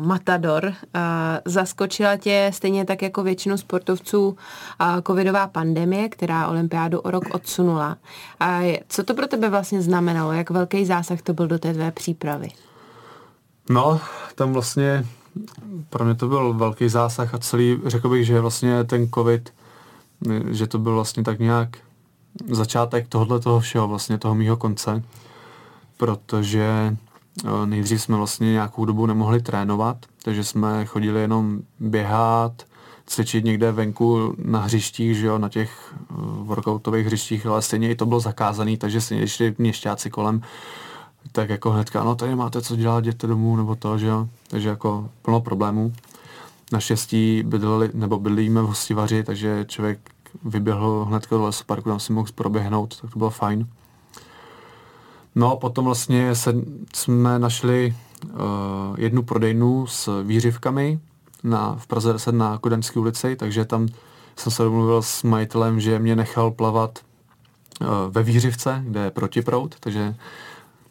uh, 0.00 0.06
matador. 0.06 0.64
Uh, 0.64 0.72
zaskočila 1.44 2.16
tě 2.16 2.50
stejně 2.54 2.84
tak 2.84 3.02
jako 3.02 3.22
většinu 3.22 3.58
sportovců 3.58 4.28
uh, 4.28 4.36
covidová 5.06 5.46
pandemie, 5.46 6.08
která 6.08 6.48
olympiádu 6.48 7.00
o 7.00 7.10
rok 7.10 7.24
odsunula. 7.32 7.96
A 8.40 8.60
uh, 8.60 8.74
co 8.88 9.04
to 9.04 9.14
pro 9.14 9.26
tebe 9.26 9.48
vlastně 9.48 9.82
znamenalo? 9.82 10.32
Jak 10.32 10.50
velký 10.50 10.84
zásah 10.84 11.22
to 11.22 11.34
byl 11.34 11.46
do 11.46 11.58
té 11.58 11.74
tvé 11.74 11.90
přípravy? 11.90 12.48
No, 13.70 14.00
tam 14.34 14.52
vlastně 14.52 15.06
pro 15.90 16.04
mě 16.04 16.14
to 16.14 16.28
byl 16.28 16.54
velký 16.54 16.88
zásah 16.88 17.34
a 17.34 17.38
celý, 17.38 17.78
řekl 17.86 18.08
bych, 18.08 18.26
že 18.26 18.40
vlastně 18.40 18.84
ten 18.84 19.08
covid, 19.14 19.52
že 20.50 20.66
to 20.66 20.78
byl 20.78 20.94
vlastně 20.94 21.22
tak 21.22 21.38
nějak 21.38 21.76
začátek 22.50 23.08
tohohle 23.08 23.40
toho 23.40 23.60
všeho, 23.60 23.88
vlastně 23.88 24.18
toho 24.18 24.34
mýho 24.34 24.56
konce, 24.56 25.02
protože 25.96 26.96
eh, 27.44 27.66
nejdřív 27.66 28.02
jsme 28.02 28.16
vlastně 28.16 28.52
nějakou 28.52 28.84
dobu 28.84 29.06
nemohli 29.06 29.42
trénovat, 29.42 29.96
takže 30.22 30.44
jsme 30.44 30.84
chodili 30.84 31.20
jenom 31.20 31.60
běhat, 31.80 32.62
cvičit 33.06 33.44
někde 33.44 33.72
venku 33.72 34.34
na 34.38 34.60
hřištích, 34.60 35.16
že 35.16 35.26
jo, 35.26 35.38
na 35.38 35.48
těch 35.48 35.94
eh, 35.94 36.14
workoutových 36.42 37.06
hřištích, 37.06 37.46
ale 37.46 37.62
stejně 37.62 37.90
i 37.90 37.94
to 37.94 38.06
bylo 38.06 38.20
zakázané, 38.20 38.76
takže 38.76 39.00
stejně 39.00 39.28
šli 39.28 39.54
měšťáci 39.58 40.10
kolem 40.10 40.42
tak 41.32 41.50
jako 41.50 41.70
hnedka, 41.70 42.04
no 42.04 42.14
tady 42.14 42.34
máte 42.34 42.62
co 42.62 42.76
dělat, 42.76 42.98
jděte 42.98 43.26
domů, 43.26 43.56
nebo 43.56 43.74
to, 43.74 43.98
že 43.98 44.06
jo. 44.06 44.28
Takže 44.48 44.68
jako 44.68 45.08
plno 45.22 45.40
problémů. 45.40 45.92
naštěstí 46.72 47.42
bydleli, 47.46 47.90
nebo 47.94 48.18
bydlíme 48.18 48.62
v 48.62 48.66
hostivaři, 48.66 49.24
takže 49.24 49.64
člověk 49.68 49.98
vyběhl 50.44 51.04
hned 51.08 51.30
do 51.30 51.42
lesoparku, 51.42 51.88
tam 51.88 52.00
si 52.00 52.12
mohl 52.12 52.28
proběhnout, 52.34 53.00
tak 53.00 53.10
to 53.10 53.18
bylo 53.18 53.30
fajn. 53.30 53.66
No 55.34 55.52
a 55.52 55.56
potom 55.56 55.84
vlastně 55.84 56.34
se, 56.34 56.54
jsme 56.94 57.38
našli 57.38 57.94
uh, 58.24 58.30
jednu 58.98 59.22
prodejnu 59.22 59.86
s 59.86 60.22
výřivkami 60.22 61.00
na, 61.44 61.76
v 61.78 61.86
Praze 61.86 62.12
10 62.12 62.32
na 62.32 62.58
Kodaňské 62.58 63.00
ulici, 63.00 63.36
takže 63.36 63.64
tam 63.64 63.88
jsem 64.36 64.52
se 64.52 64.62
domluvil 64.62 65.02
s 65.02 65.22
majitelem, 65.22 65.80
že 65.80 65.98
mě 65.98 66.16
nechal 66.16 66.50
plavat 66.50 66.98
uh, 67.80 67.86
ve 68.08 68.22
výřivce, 68.22 68.82
kde 68.86 69.04
je 69.04 69.10
protiprout, 69.10 69.76
takže 69.80 70.14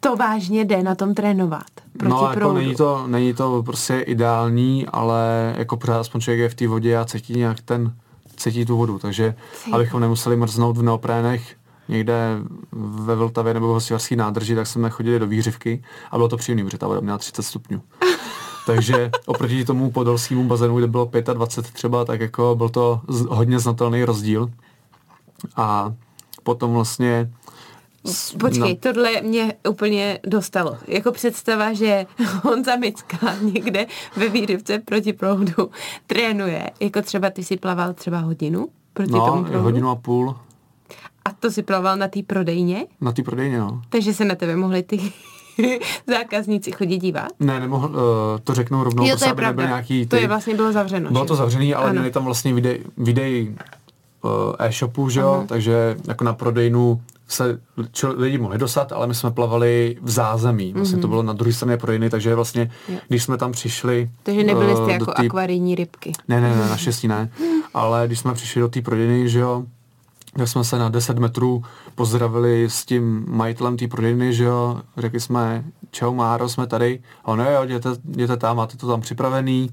to 0.00 0.16
vážně 0.16 0.64
jde 0.64 0.82
na 0.82 0.94
tom 0.94 1.14
trénovat. 1.14 1.66
Proti 1.98 2.14
no, 2.14 2.22
jako 2.22 2.34
proudu. 2.34 2.56
není 2.58 2.74
to, 2.74 3.04
není 3.06 3.34
to 3.34 3.62
prostě 3.62 4.00
ideální, 4.00 4.86
ale 4.86 5.54
jako 5.58 5.76
pořád 5.76 6.00
aspoň 6.00 6.20
člověk 6.20 6.40
je 6.40 6.48
v 6.48 6.54
té 6.54 6.68
vodě 6.68 6.96
a 6.96 7.04
cítí 7.04 7.38
nějak 7.38 7.60
ten, 7.60 7.92
cítí 8.36 8.64
tu 8.64 8.76
vodu, 8.76 8.98
takže 8.98 9.34
Cítě. 9.54 9.76
abychom 9.76 10.00
nemuseli 10.00 10.36
mrznout 10.36 10.78
v 10.78 10.82
neoprénech 10.82 11.56
někde 11.88 12.38
ve 12.72 13.14
Vltavě 13.14 13.54
nebo 13.54 13.68
v 13.68 13.72
hostivarské 13.72 14.16
nádrži, 14.16 14.54
tak 14.54 14.66
jsme 14.66 14.90
chodili 14.90 15.18
do 15.18 15.26
výřivky 15.26 15.82
a 16.10 16.16
bylo 16.16 16.28
to 16.28 16.36
příjemné, 16.36 16.64
protože 16.64 16.78
ta 16.78 16.86
voda 16.86 17.00
měla 17.00 17.18
30 17.18 17.42
stupňů. 17.42 17.82
Takže 18.66 19.10
oproti 19.26 19.64
tomu 19.64 19.90
podolskému 19.90 20.44
bazénu, 20.44 20.78
kde 20.78 20.86
bylo 20.86 21.10
25 21.32 21.74
třeba, 21.74 22.04
tak 22.04 22.20
jako 22.20 22.54
byl 22.56 22.68
to 22.68 23.00
hodně 23.28 23.58
znatelný 23.58 24.04
rozdíl. 24.04 24.50
A 25.56 25.94
potom 26.42 26.72
vlastně 26.72 27.30
Počkej, 28.40 28.60
no. 28.60 28.92
tohle 28.92 29.22
mě 29.22 29.54
úplně 29.68 30.18
dostalo. 30.26 30.78
Jako 30.86 31.12
představa, 31.12 31.72
že 31.72 32.06
Honza 32.42 32.76
Micka 32.76 33.34
někde 33.42 33.86
ve 34.16 34.28
výrivce 34.28 34.78
proti 34.78 35.12
proudu 35.12 35.70
trénuje. 36.06 36.70
Jako 36.80 37.02
třeba 37.02 37.30
ty 37.30 37.44
si 37.44 37.56
plaval 37.56 37.92
třeba 37.92 38.18
hodinu 38.18 38.68
proti 38.92 39.12
no, 39.12 39.26
tomu 39.26 39.44
proudu? 39.44 39.62
hodinu 39.62 39.90
a 39.90 39.96
půl. 39.96 40.36
A 41.24 41.32
to 41.32 41.50
si 41.50 41.62
plaval 41.62 41.96
na 41.96 42.08
té 42.08 42.22
prodejně? 42.22 42.86
Na 43.00 43.12
té 43.12 43.22
prodejně, 43.22 43.58
no. 43.58 43.82
Takže 43.88 44.14
se 44.14 44.24
na 44.24 44.34
tebe 44.34 44.56
mohli 44.56 44.82
ty 44.82 45.12
zákazníci 46.06 46.72
chodit 46.72 46.98
dívat? 46.98 47.28
Ne, 47.40 47.60
nemohl, 47.60 47.86
uh, 47.86 47.94
to 48.44 48.54
řeknou 48.54 48.84
rovnou, 48.84 49.06
jo, 49.06 49.16
to 49.16 49.24
je 49.24 49.34
pravda. 49.34 49.66
nějaký 49.66 50.00
ty... 50.00 50.06
To 50.06 50.16
je 50.16 50.28
vlastně 50.28 50.54
bylo 50.54 50.72
zavřeno. 50.72 51.10
Bylo 51.10 51.24
to 51.24 51.36
zavřený, 51.36 51.74
ale 51.74 51.84
ano. 51.84 51.92
měli 51.92 52.10
tam 52.10 52.24
vlastně 52.24 52.54
videj, 52.54 52.80
videj 52.96 53.56
uh, 54.22 54.30
e-shopu, 54.58 55.08
že 55.08 55.20
jo, 55.20 55.44
takže 55.48 55.96
jako 56.08 56.24
na 56.24 56.32
prodejnu 56.32 57.00
se 57.32 57.60
čel, 57.92 58.14
lidi 58.16 58.38
mohli 58.38 58.58
dostat, 58.58 58.92
ale 58.92 59.06
my 59.06 59.14
jsme 59.14 59.30
plavali 59.30 59.96
v 60.02 60.10
zázemí. 60.10 60.72
Vlastně 60.72 60.98
mm-hmm. 60.98 61.00
to 61.00 61.06
mhm. 61.06 61.10
bylo 61.10 61.22
na 61.22 61.32
druhé 61.32 61.52
straně 61.52 61.76
prodejny, 61.76 62.10
takže 62.10 62.34
vlastně, 62.34 62.70
jo. 62.88 62.98
když 63.08 63.22
jsme 63.22 63.36
tam 63.36 63.52
přišli... 63.52 64.10
Takže 64.22 64.44
nebyli 64.44 64.72
jste 64.72 64.82
uh, 64.82 64.90
jako 64.90 65.12
tý... 65.12 65.26
akvarijní 65.26 65.74
rybky. 65.74 66.12
Ne, 66.28 66.40
ne, 66.40 66.56
ne, 66.56 66.68
naštěstí 66.68 67.08
ne. 67.08 67.30
Ale 67.74 68.06
když 68.06 68.18
jsme 68.18 68.34
přišli 68.34 68.60
do 68.60 68.68
té 68.68 68.82
prodejny, 68.82 69.28
že 69.28 69.38
jo, 69.38 69.64
tak 70.36 70.48
jsme 70.48 70.64
se 70.64 70.78
na 70.78 70.88
10 70.88 71.18
metrů 71.18 71.62
pozdravili 71.94 72.64
s 72.64 72.84
tím 72.84 73.24
majitelem 73.28 73.76
té 73.76 73.88
prodejny, 73.88 74.34
že 74.34 74.44
jo, 74.44 74.80
řekli 74.96 75.20
jsme, 75.20 75.64
čau 75.90 76.14
Máro, 76.14 76.48
jsme 76.48 76.66
tady, 76.66 77.02
a 77.24 77.28
ono 77.28 77.50
jo, 77.50 77.62
jděte, 77.62 77.88
jděte 78.08 78.36
tam, 78.36 78.56
máte 78.56 78.76
to 78.76 78.86
tam 78.88 79.00
připravený, 79.00 79.70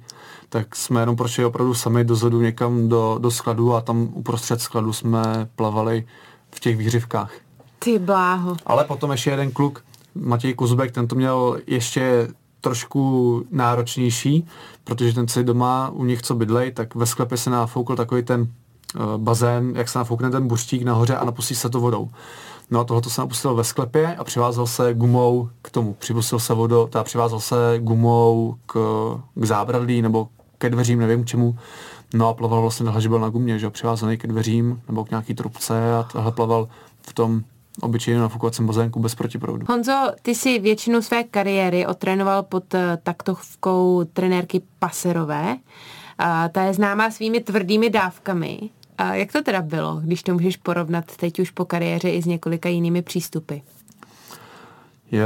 tak 0.50 0.76
jsme 0.76 1.00
jenom 1.00 1.16
prošli 1.16 1.46
opravdu 1.46 1.74
sami 1.74 2.04
dozadu 2.04 2.42
někam 2.42 2.90
do, 2.90 3.18
do 3.22 3.32
skladu 3.32 3.76
a 3.76 3.82
tam 3.82 4.10
uprostřed 4.14 4.62
skladu 4.62 4.94
jsme 4.94 5.50
plavali 5.56 6.08
v 6.56 6.60
těch 6.60 6.78
výřivkách. 6.78 7.32
Ty 7.80 8.00
bláho. 8.00 8.58
Ale 8.66 8.84
potom 8.84 9.12
ještě 9.12 9.30
jeden 9.30 9.52
kluk, 9.52 9.84
Matěj 10.16 10.54
Kuzbek, 10.54 10.92
ten 10.92 11.08
to 11.08 11.16
měl 11.16 11.58
ještě 11.68 12.28
trošku 12.62 13.44
náročnější, 13.52 14.48
protože 14.84 15.14
ten 15.14 15.28
si 15.28 15.44
doma 15.44 15.90
u 15.90 16.06
nich 16.06 16.22
co 16.22 16.36
bydlej, 16.36 16.72
tak 16.72 16.96
ve 16.96 17.06
sklepě 17.06 17.38
se 17.38 17.50
nafoukl 17.50 17.96
takový 17.96 18.24
ten 18.24 18.42
uh, 18.42 18.48
bazén, 19.18 19.74
jak 19.76 19.90
se 19.90 20.00
nafoukne 20.00 20.30
ten 20.30 20.48
buštík 20.48 20.84
nahoře 20.84 21.16
a 21.16 21.26
napustí 21.26 21.56
se 21.56 21.70
to 21.70 21.80
vodou. 21.80 22.10
No 22.72 22.80
a 22.80 22.84
tohoto 22.84 23.10
se 23.10 23.22
napustil 23.22 23.56
ve 23.56 23.64
sklepě 23.64 24.16
a 24.16 24.24
přivázal 24.24 24.68
se 24.68 24.94
gumou 24.94 25.50
k 25.62 25.70
tomu. 25.70 25.94
Připustil 25.94 26.40
se 26.40 26.54
vodou, 26.54 26.88
teda 26.88 27.04
přivázal 27.04 27.40
se 27.40 27.56
gumou 27.80 28.56
k, 28.66 28.74
k 29.36 29.46
zábradlí 29.46 30.02
nebo 30.02 30.28
ke 30.58 30.70
dveřím, 30.70 31.00
nevím 31.00 31.24
k 31.24 31.28
čemu. 31.28 31.58
No 32.14 32.28
a 32.28 32.34
plaval 32.34 32.62
vlastně 32.62 32.84
takhle, 32.84 33.02
že 33.02 33.10
byl 33.10 33.20
na 33.20 33.30
gumě, 33.30 33.60
že 33.60 33.70
přivázaný 33.70 34.18
ke 34.18 34.28
dveřím 34.28 34.82
nebo 34.88 35.06
k 35.06 35.10
nějaký 35.10 35.34
trubce 35.34 35.96
a 35.96 36.04
tahle 36.04 36.32
plaval 36.32 36.68
v 37.02 37.14
tom 37.14 37.42
obyčejně 37.82 38.20
na 38.20 38.30
fukovacím 38.30 38.68
bazénku 38.68 39.00
bez 39.00 39.16
protiproudu. 39.16 39.66
Honzo, 39.70 40.12
ty 40.22 40.36
si 40.36 40.60
většinu 40.60 41.02
své 41.02 41.24
kariéry 41.24 41.86
otrénoval 41.86 42.44
pod 42.44 42.74
eh, 42.74 42.98
taktovkou 43.04 44.04
trenérky 44.14 44.62
Paserové. 44.80 45.58
A 46.18 46.50
ta 46.50 46.64
je 46.64 46.74
známá 46.74 47.12
svými 47.12 47.40
tvrdými 47.40 47.90
dávkami. 47.90 48.70
A 48.98 49.14
jak 49.14 49.32
to 49.32 49.42
teda 49.42 49.62
bylo, 49.62 49.96
když 50.04 50.24
to 50.24 50.34
můžeš 50.34 50.58
porovnat 50.58 51.06
teď 51.16 51.40
už 51.40 51.52
po 51.52 51.66
kariéře 51.66 52.10
i 52.10 52.22
s 52.22 52.26
několika 52.26 52.70
jinými 52.70 53.02
přístupy? 53.02 53.56
Je, 55.12 55.26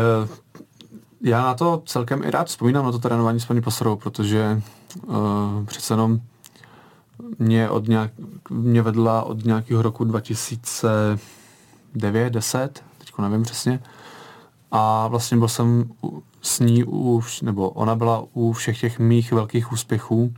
já 1.21 1.41
na 1.41 1.53
to 1.53 1.83
celkem 1.85 2.23
i 2.23 2.31
rád 2.31 2.47
vzpomínám 2.47 2.85
na 2.85 2.91
to 2.91 2.99
trénování 2.99 3.39
s 3.39 3.45
paní 3.45 3.61
Paserovou, 3.61 3.95
protože 3.95 4.61
uh, 5.07 5.15
přece 5.65 5.93
jenom 5.93 6.19
mě, 7.39 7.69
od 7.69 7.87
nějak, 7.87 8.11
mě 8.49 8.81
vedla 8.81 9.23
od 9.23 9.45
nějakého 9.45 9.81
roku 9.81 10.03
2000 10.03 10.87
9, 11.95 12.33
10, 12.33 12.83
teďko 12.97 13.21
nevím 13.21 13.43
přesně. 13.43 13.79
A 14.71 15.07
vlastně 15.07 15.37
byl 15.37 15.47
jsem 15.47 15.89
s 16.41 16.59
ní 16.59 16.83
u, 16.83 17.21
nebo 17.41 17.69
ona 17.69 17.95
byla 17.95 18.23
u 18.33 18.51
všech 18.51 18.79
těch 18.79 18.99
mých 18.99 19.31
velkých 19.31 19.71
úspěchů 19.71 20.33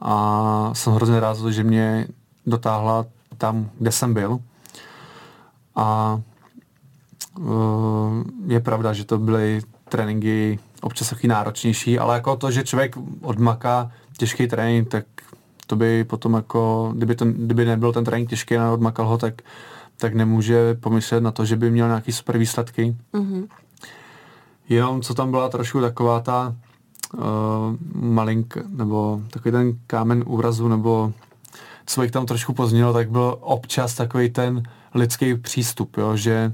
a 0.00 0.70
jsem 0.72 0.92
hrozně 0.92 1.20
rád, 1.20 1.38
že 1.38 1.64
mě 1.64 2.06
dotáhla 2.46 3.06
tam, 3.38 3.70
kde 3.78 3.92
jsem 3.92 4.14
byl. 4.14 4.38
A 5.76 6.20
uh, 7.38 7.46
je 8.46 8.60
pravda, 8.60 8.92
že 8.92 9.04
to 9.04 9.18
byly 9.18 9.62
tréninky 9.88 10.58
občas 10.80 11.10
taky 11.10 11.28
náročnější, 11.28 11.98
ale 11.98 12.14
jako 12.14 12.36
to, 12.36 12.50
že 12.50 12.64
člověk 12.64 12.96
odmaká 13.20 13.90
těžký 14.18 14.48
trénink, 14.48 14.88
tak 14.88 15.04
to 15.66 15.76
by 15.76 16.04
potom 16.04 16.34
jako, 16.34 16.92
kdyby, 16.96 17.14
ten, 17.14 17.32
kdyby 17.32 17.64
nebyl 17.64 17.92
ten 17.92 18.04
trénink 18.04 18.30
těžký 18.30 18.56
a 18.56 18.72
odmakal 18.72 19.06
ho, 19.06 19.18
tak 19.18 19.42
tak 20.02 20.14
nemůže 20.14 20.74
pomyslet 20.74 21.22
na 21.22 21.30
to, 21.30 21.44
že 21.44 21.56
by 21.56 21.70
měl 21.70 21.86
nějaký 21.86 22.12
super 22.12 22.38
výsledky. 22.38 22.96
Mm-hmm. 23.14 23.46
Jenom 24.68 25.02
co 25.02 25.14
tam 25.14 25.30
byla 25.30 25.48
trošku 25.48 25.80
taková 25.80 26.20
ta 26.20 26.54
uh, 27.14 27.22
malink, 27.94 28.58
nebo 28.68 29.20
takový 29.30 29.52
ten 29.52 29.78
kámen 29.86 30.24
úrazu, 30.26 30.68
nebo 30.68 31.12
co 31.86 32.00
bych 32.00 32.10
tam 32.10 32.26
trošku 32.26 32.52
pozněl, 32.52 32.92
tak 32.92 33.10
byl 33.10 33.36
občas 33.40 33.94
takový 33.94 34.30
ten 34.30 34.62
lidský 34.94 35.34
přístup, 35.34 35.96
jo, 35.96 36.16
že 36.16 36.52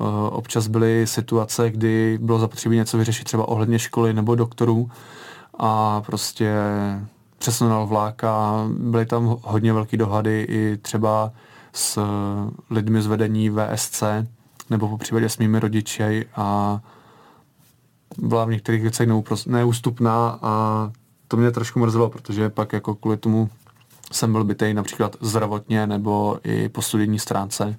uh, 0.00 0.06
občas 0.30 0.66
byly 0.66 1.06
situace, 1.06 1.70
kdy 1.70 2.18
bylo 2.22 2.38
zapotřebí 2.38 2.76
něco 2.76 2.98
vyřešit 2.98 3.24
třeba 3.24 3.48
ohledně 3.48 3.78
školy 3.78 4.14
nebo 4.14 4.34
doktorů 4.34 4.90
a 5.58 6.02
prostě 6.06 6.54
přesunul 7.38 7.86
vlák 7.86 8.24
a 8.24 8.64
byly 8.78 9.06
tam 9.06 9.36
hodně 9.42 9.72
velké 9.72 9.96
dohady 9.96 10.46
i 10.48 10.76
třeba 10.82 11.32
s 11.72 12.04
lidmi 12.70 13.02
z 13.02 13.06
vedení 13.06 13.50
VSC 13.50 14.02
nebo 14.70 14.88
po 14.88 14.98
případě 14.98 15.28
s 15.28 15.38
mými 15.38 15.60
rodiči 15.60 16.26
a 16.36 16.80
byla 18.18 18.44
v 18.44 18.50
některých 18.50 18.82
věcech 18.82 19.08
neústupná 19.46 20.38
a 20.42 20.92
to 21.28 21.36
mě 21.36 21.50
trošku 21.50 21.78
mrzelo, 21.78 22.10
protože 22.10 22.48
pak 22.48 22.72
jako 22.72 22.94
kvůli 22.94 23.16
tomu 23.16 23.50
jsem 24.12 24.32
byl 24.32 24.44
bytej 24.44 24.74
například 24.74 25.16
zdravotně 25.20 25.86
nebo 25.86 26.38
i 26.44 26.68
po 26.68 26.82
studijní 26.82 27.18
stránce. 27.18 27.76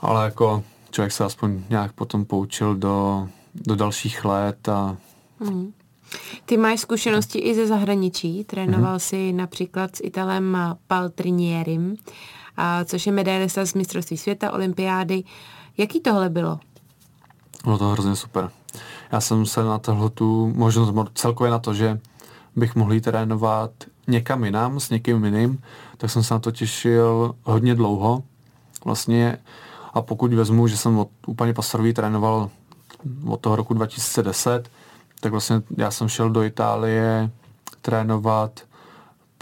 Ale 0.00 0.24
jako 0.24 0.64
člověk 0.90 1.12
se 1.12 1.24
aspoň 1.24 1.62
nějak 1.70 1.92
potom 1.92 2.24
poučil 2.24 2.74
do, 2.74 3.28
do 3.54 3.76
dalších 3.76 4.24
let 4.24 4.68
a 4.68 4.96
mm. 5.40 5.72
Ty 6.44 6.56
máš 6.56 6.80
zkušenosti 6.80 7.38
i 7.38 7.54
ze 7.54 7.66
zahraničí. 7.66 8.44
Trénoval 8.44 8.96
mm-hmm. 8.96 9.08
si 9.08 9.32
například 9.32 9.96
s 9.96 10.00
Italem 10.04 10.58
Paltrinierim 10.86 11.96
a 12.56 12.84
což 12.84 13.06
je 13.06 13.12
medailista 13.12 13.64
z 13.64 13.74
mistrovství 13.74 14.16
světa, 14.16 14.52
olympiády. 14.52 15.24
Jaký 15.78 16.00
tohle 16.00 16.30
bylo? 16.30 16.60
Bylo 17.64 17.78
to 17.78 17.88
hrozně 17.88 18.16
super. 18.16 18.50
Já 19.12 19.20
jsem 19.20 19.46
se 19.46 19.64
na 19.64 19.78
tohle 19.78 20.10
tu 20.10 20.52
možnost, 20.56 20.94
celkově 21.14 21.50
na 21.50 21.58
to, 21.58 21.74
že 21.74 22.00
bych 22.56 22.74
mohl 22.74 23.00
trénovat 23.00 23.70
někam 24.08 24.44
jinam, 24.44 24.80
s 24.80 24.90
někým 24.90 25.24
jiným, 25.24 25.62
tak 25.96 26.10
jsem 26.10 26.22
se 26.22 26.34
na 26.34 26.40
to 26.40 26.50
těšil 26.50 27.34
hodně 27.42 27.74
dlouho. 27.74 28.22
Vlastně 28.84 29.38
a 29.94 30.02
pokud 30.02 30.32
vezmu, 30.32 30.68
že 30.68 30.76
jsem 30.76 30.98
od 30.98 31.08
úplně 31.26 31.54
pastorový 31.54 31.94
trénoval 31.94 32.50
od 33.26 33.40
toho 33.40 33.56
roku 33.56 33.74
2010, 33.74 34.70
tak 35.20 35.32
vlastně 35.32 35.62
já 35.76 35.90
jsem 35.90 36.08
šel 36.08 36.30
do 36.30 36.42
Itálie 36.42 37.30
trénovat 37.80 38.60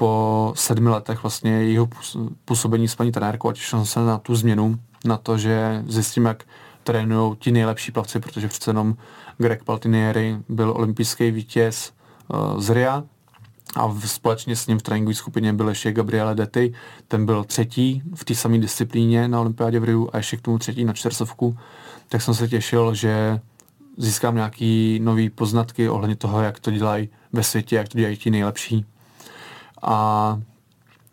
po 0.00 0.52
sedmi 0.57 0.88
letech 0.88 1.23
vlastně 1.23 1.50
jejího 1.50 1.88
působení 2.45 2.88
s 2.88 2.95
paní 2.95 3.12
trenérkou 3.12 3.49
a 3.49 3.52
těšil 3.52 3.78
jsem 3.78 3.87
se 3.87 4.00
na 4.00 4.19
tu 4.19 4.35
změnu, 4.35 4.78
na 5.04 5.16
to, 5.16 5.38
že 5.38 5.85
zjistím, 5.87 6.25
jak 6.25 6.45
trénují 6.85 7.37
ti 7.37 7.52
nejlepší 7.52 7.92
plavci, 7.92 8.21
protože 8.21 8.49
přece 8.49 8.71
jenom 8.71 8.97
Greg 9.38 9.64
Paltinieri 9.64 10.37
byl 10.49 10.73
olympijský 10.76 11.30
vítěz 11.30 11.92
uh, 12.28 12.61
z 12.61 12.71
RIA 12.71 13.04
a 13.75 13.87
v, 13.87 14.07
společně 14.07 14.57
s 14.57 14.66
ním 14.66 14.78
v 14.78 14.83
tréninkové 14.83 15.14
skupině 15.14 15.52
byl 15.52 15.69
ještě 15.69 15.92
Gabriele 15.92 16.35
Dety, 16.35 16.75
ten 17.09 17.26
byl 17.26 17.45
třetí 17.45 18.02
v 18.14 18.25
té 18.25 18.35
samé 18.35 18.59
disciplíně 18.59 19.28
na 19.28 19.40
olympiádě 19.40 19.80
v 19.80 19.85
Riu 19.85 20.11
a 20.12 20.16
ještě 20.16 20.37
k 20.37 20.40
tomu 20.40 20.59
třetí 20.59 20.85
na 20.85 20.92
čtyřsovku, 20.92 21.57
tak 22.09 22.23
jsem 22.23 22.35
se 22.35 22.49
těšil, 22.49 22.95
že 22.95 23.40
získám 23.97 24.35
nějaký 24.35 25.00
nový 25.02 25.30
poznatky 25.30 25.88
ohledně 25.88 26.16
toho, 26.16 26.42
jak 26.42 26.61
to 26.61 26.71
dělají 26.71 27.09
ve 27.33 27.42
světě, 27.42 27.76
jak 27.76 27.88
to 27.88 27.99
dělají 27.99 28.16
ti 28.16 28.30
nejlepší. 28.30 28.87
A 29.82 30.38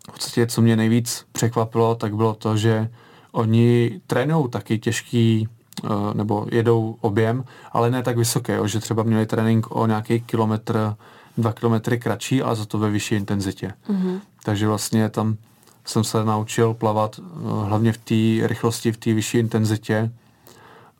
v 0.08 0.12
podstatě, 0.12 0.46
co 0.46 0.62
mě 0.62 0.76
nejvíc 0.76 1.26
překvapilo, 1.32 1.94
tak 1.94 2.16
bylo 2.16 2.34
to, 2.34 2.56
že 2.56 2.90
oni 3.32 4.00
trénují 4.06 4.50
taky 4.50 4.78
těžký 4.78 5.48
eh, 5.48 5.88
nebo 6.14 6.46
jedou 6.50 6.96
objem, 7.00 7.44
ale 7.72 7.90
ne 7.90 8.02
tak 8.02 8.16
vysoké, 8.16 8.58
že 8.64 8.80
třeba 8.80 9.02
měli 9.02 9.26
trénink 9.26 9.76
o 9.76 9.86
nějaký 9.86 10.20
kilometr, 10.20 10.94
dva 11.38 11.52
kilometry 11.52 11.98
kratší, 11.98 12.42
ale 12.42 12.56
za 12.56 12.64
to 12.64 12.78
ve 12.78 12.90
vyšší 12.90 13.14
intenzitě. 13.14 13.72
Mm-hmm. 13.90 14.20
Takže 14.44 14.68
vlastně 14.68 15.08
tam 15.08 15.36
jsem 15.84 16.04
se 16.04 16.24
naučil 16.24 16.74
plavat 16.74 17.20
eh, 17.20 17.22
hlavně 17.68 17.92
v 17.92 17.98
té 17.98 18.48
rychlosti, 18.48 18.92
v 18.92 18.96
té 18.96 19.14
vyšší 19.14 19.38
intenzitě, 19.38 20.10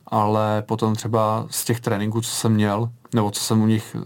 ale 0.07 0.61
potom 0.61 0.95
třeba 0.95 1.45
z 1.49 1.65
těch 1.65 1.79
tréninků, 1.79 2.21
co 2.21 2.29
jsem 2.29 2.53
měl, 2.53 2.89
nebo 3.13 3.31
co 3.31 3.41
jsem 3.43 3.61
u 3.61 3.65
nich 3.65 3.95
uh, 3.95 4.03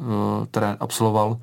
terén 0.52 0.78
absolvoval, 0.80 1.38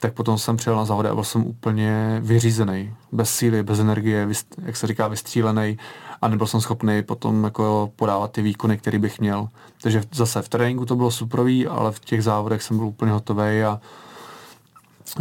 tak 0.00 0.14
potom 0.14 0.38
jsem 0.38 0.56
přijel 0.56 0.76
na 0.76 0.84
závody 0.84 1.08
a 1.08 1.14
byl 1.14 1.24
jsem 1.24 1.46
úplně 1.46 2.20
vyřízený, 2.24 2.94
bez 3.12 3.30
síly, 3.30 3.62
bez 3.62 3.78
energie, 3.78 4.28
jak 4.62 4.76
se 4.76 4.86
říká, 4.86 5.08
vystřílený 5.08 5.78
a 6.22 6.28
nebyl 6.28 6.46
jsem 6.46 6.60
schopný 6.60 7.02
potom 7.02 7.44
jako 7.44 7.92
podávat 7.96 8.32
ty 8.32 8.42
výkony, 8.42 8.78
které 8.78 8.98
bych 8.98 9.20
měl. 9.20 9.48
Takže 9.82 10.02
zase 10.12 10.42
v 10.42 10.48
tréninku 10.48 10.86
to 10.86 10.96
bylo 10.96 11.10
superový, 11.10 11.66
ale 11.66 11.92
v 11.92 12.00
těch 12.00 12.22
závodech 12.22 12.62
jsem 12.62 12.76
byl 12.76 12.86
úplně 12.86 13.12
hotový 13.12 13.62
a 13.62 13.80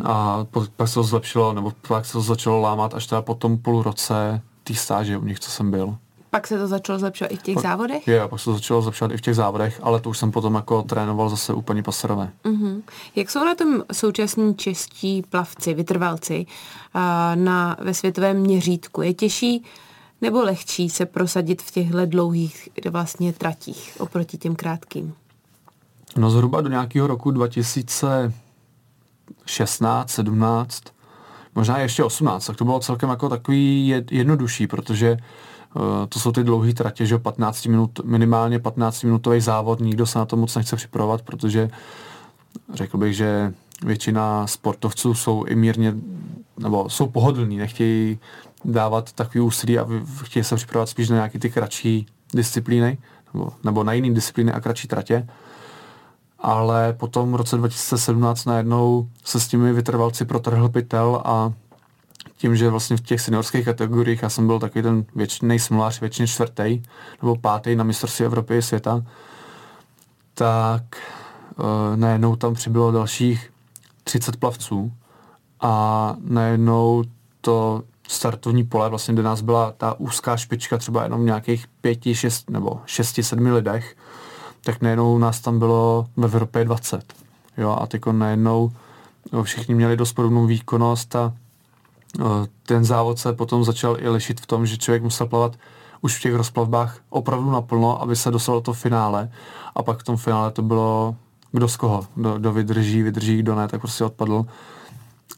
a 0.03 0.45
pak 0.75 0.87
se 0.87 0.93
to 0.93 1.03
zlepšilo, 1.03 1.53
nebo 1.53 1.73
pak 1.87 2.05
se 2.05 2.13
to 2.13 2.21
začalo 2.21 2.61
lámat 2.61 2.93
až 2.93 3.07
teda 3.07 3.21
po 3.21 3.35
tom 3.35 3.57
půl 3.57 3.83
roce 3.83 4.41
té 4.63 4.73
stáže 4.73 5.17
u 5.17 5.25
nich, 5.25 5.39
co 5.39 5.51
jsem 5.51 5.71
byl. 5.71 5.97
Pak 6.35 6.47
se 6.47 6.57
to 6.57 6.67
začalo 6.67 6.99
zlepšovat 6.99 7.31
i 7.31 7.37
v 7.37 7.41
těch 7.41 7.53
pak, 7.53 7.63
závodech? 7.63 8.07
Je, 8.07 8.27
pak 8.27 8.39
se 8.39 8.45
to 8.45 8.53
začalo 8.53 8.81
zlepšovat 8.81 9.11
i 9.11 9.17
v 9.17 9.21
těch 9.21 9.35
závodech, 9.35 9.79
ale 9.83 9.99
to 9.99 10.09
už 10.09 10.17
jsem 10.17 10.31
potom 10.31 10.55
jako 10.55 10.81
trénoval 10.81 11.29
zase 11.29 11.53
úplně 11.53 11.83
paserové. 11.83 12.31
Uh-huh. 12.43 12.81
Jak 13.15 13.31
jsou 13.31 13.43
na 13.43 13.55
tom 13.55 13.83
současní 13.93 14.55
čeští 14.55 15.23
plavci, 15.29 15.73
vytrvalci 15.73 16.45
uh, 16.95 17.01
na, 17.35 17.77
ve 17.79 17.93
světovém 17.93 18.37
měřítku? 18.37 19.01
Je 19.01 19.13
těžší 19.13 19.63
nebo 20.21 20.41
lehčí 20.41 20.89
se 20.89 21.05
prosadit 21.05 21.61
v 21.61 21.71
těchto 21.71 22.05
dlouhých 22.05 22.69
vlastně 22.89 23.33
tratích 23.33 23.97
oproti 23.99 24.37
těm 24.37 24.55
krátkým? 24.55 25.13
No 26.17 26.29
zhruba 26.29 26.61
do 26.61 26.69
nějakého 26.69 27.07
roku 27.07 27.31
2016, 27.31 30.11
17, 30.11 30.83
možná 31.55 31.79
ještě 31.79 32.03
18, 32.03 32.45
tak 32.45 32.57
to 32.57 32.65
bylo 32.65 32.79
celkem 32.79 33.09
jako 33.09 33.29
takový 33.29 33.87
jednodušší, 34.11 34.67
protože 34.67 35.17
Eh, 35.17 35.21
to 36.09 36.19
jsou 36.19 36.31
ty 36.31 36.43
dlouhé 36.43 36.73
tratě, 36.73 37.05
že 37.05 37.17
15 37.17 37.65
minut, 37.65 37.99
minimálně 38.03 38.59
15 38.59 39.03
minutový 39.03 39.41
závod, 39.41 39.79
nikdo 39.79 40.05
se 40.05 40.19
na 40.19 40.25
to 40.25 40.37
moc 40.37 40.55
nechce 40.55 40.75
připravovat, 40.75 41.21
protože 41.21 41.69
řekl 42.73 42.97
bych, 42.97 43.15
že 43.15 43.53
většina 43.85 44.47
sportovců 44.47 45.13
jsou 45.13 45.43
i 45.43 45.55
mírně, 45.55 45.95
nebo 46.59 46.89
jsou 46.89 47.07
pohodlní, 47.07 47.57
nechtějí 47.57 48.19
dávat 48.65 49.13
takový 49.13 49.39
úsilí 49.39 49.79
a 49.79 49.87
chtějí 50.23 50.43
se 50.43 50.55
připravovat 50.55 50.89
spíš 50.89 51.09
na 51.09 51.15
nějaké 51.15 51.39
ty 51.39 51.49
kratší 51.49 52.05
disciplíny, 52.33 52.97
nebo, 53.33 53.51
nebo 53.63 53.83
na 53.83 53.93
jiné 53.93 54.13
disciplíny 54.13 54.51
a 54.51 54.59
kratší 54.59 54.87
tratě. 54.87 55.27
Ale 56.39 56.93
potom 56.93 57.31
v 57.31 57.35
roce 57.35 57.57
2017 57.57 58.45
najednou 58.45 59.09
se 59.23 59.39
s 59.39 59.47
těmi 59.47 59.73
vytrvalci 59.73 60.25
protrhl 60.25 60.69
pytel 60.69 61.21
a 61.25 61.53
tím, 62.37 62.55
že 62.55 62.69
vlastně 62.69 62.97
v 62.97 63.01
těch 63.01 63.21
seniorských 63.21 63.65
kategoriích 63.65 64.23
já 64.23 64.29
jsem 64.29 64.47
byl 64.47 64.59
takový 64.59 64.83
ten 64.83 65.05
věčný 65.15 65.59
smolář, 65.59 66.01
většině 66.01 66.27
čtvrtý 66.27 66.81
nebo 67.21 67.35
pátý 67.35 67.75
na 67.75 67.83
mistrovství 67.83 68.25
Evropy 68.25 68.57
a 68.57 68.61
světa, 68.61 69.03
tak 70.33 70.83
uh, 71.57 71.65
najednou 71.95 72.35
tam 72.35 72.53
přibylo 72.53 72.91
dalších 72.91 73.51
30 74.03 74.37
plavců 74.37 74.91
a 75.61 76.15
najednou 76.19 77.03
to 77.41 77.83
startovní 78.07 78.63
pole, 78.63 78.89
vlastně 78.89 79.13
kde 79.13 79.23
nás 79.23 79.41
byla 79.41 79.71
ta 79.77 79.99
úzká 79.99 80.37
špička 80.37 80.77
třeba 80.77 81.03
jenom 81.03 81.25
nějakých 81.25 81.65
pěti, 81.81 82.15
šest 82.15 82.49
nebo 82.49 82.81
šesti, 82.85 83.23
sedmi 83.23 83.51
lidech, 83.51 83.95
tak 84.61 84.81
najednou 84.81 85.17
nás 85.17 85.39
tam 85.39 85.59
bylo 85.59 86.05
ve 86.17 86.25
Evropě 86.25 86.65
20. 86.65 87.13
Jo, 87.57 87.77
a 87.81 87.87
teď 87.87 88.05
najednou 88.05 88.71
jo, 89.33 89.43
všichni 89.43 89.75
měli 89.75 89.97
dost 89.97 90.13
podobnou 90.13 90.45
výkonnost 90.45 91.15
a 91.15 91.33
ten 92.65 92.85
závod 92.85 93.19
se 93.19 93.33
potom 93.33 93.63
začal 93.63 93.97
i 93.99 94.09
lišit 94.09 94.41
v 94.41 94.45
tom, 94.45 94.65
že 94.65 94.77
člověk 94.77 95.03
musel 95.03 95.27
plavat 95.27 95.55
už 96.01 96.17
v 96.17 96.21
těch 96.21 96.33
rozplavbách 96.33 96.99
opravdu 97.09 97.51
naplno, 97.51 98.01
aby 98.01 98.15
se 98.15 98.31
dostal 98.31 98.61
do 98.61 98.73
finále. 98.73 99.29
A 99.75 99.83
pak 99.83 99.99
v 99.99 100.03
tom 100.03 100.17
finále 100.17 100.51
to 100.51 100.61
bylo 100.61 101.15
kdo 101.51 101.67
z 101.67 101.77
koho, 101.77 102.07
kdo, 102.15 102.37
kdo 102.37 102.53
vydrží, 102.53 103.01
vydrží, 103.01 103.37
kdo 103.37 103.55
ne, 103.55 103.67
tak 103.67 103.81
prostě 103.81 104.03
odpadl. 104.03 104.45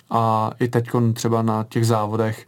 A 0.09 0.51
i 0.59 0.67
teď 0.67 0.89
třeba 1.13 1.41
na 1.41 1.63
těch 1.63 1.87
závodech 1.87 2.45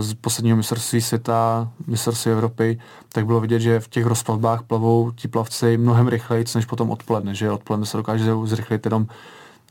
z 0.00 0.14
posledního 0.14 0.56
mistrovství 0.56 1.00
světa, 1.00 1.68
mistrovství 1.86 2.32
Evropy, 2.32 2.80
tak 3.12 3.26
bylo 3.26 3.40
vidět, 3.40 3.60
že 3.60 3.80
v 3.80 3.88
těch 3.88 4.06
rozplavbách 4.06 4.62
plavou 4.62 5.10
ti 5.10 5.28
plavci 5.28 5.76
mnohem 5.76 6.08
rychleji, 6.08 6.44
než 6.54 6.64
potom 6.64 6.90
odpoledne, 6.90 7.34
že 7.34 7.50
odpoledne 7.50 7.86
se 7.86 7.96
dokáže 7.96 8.32
zrychlit 8.44 8.86
jenom 8.86 9.06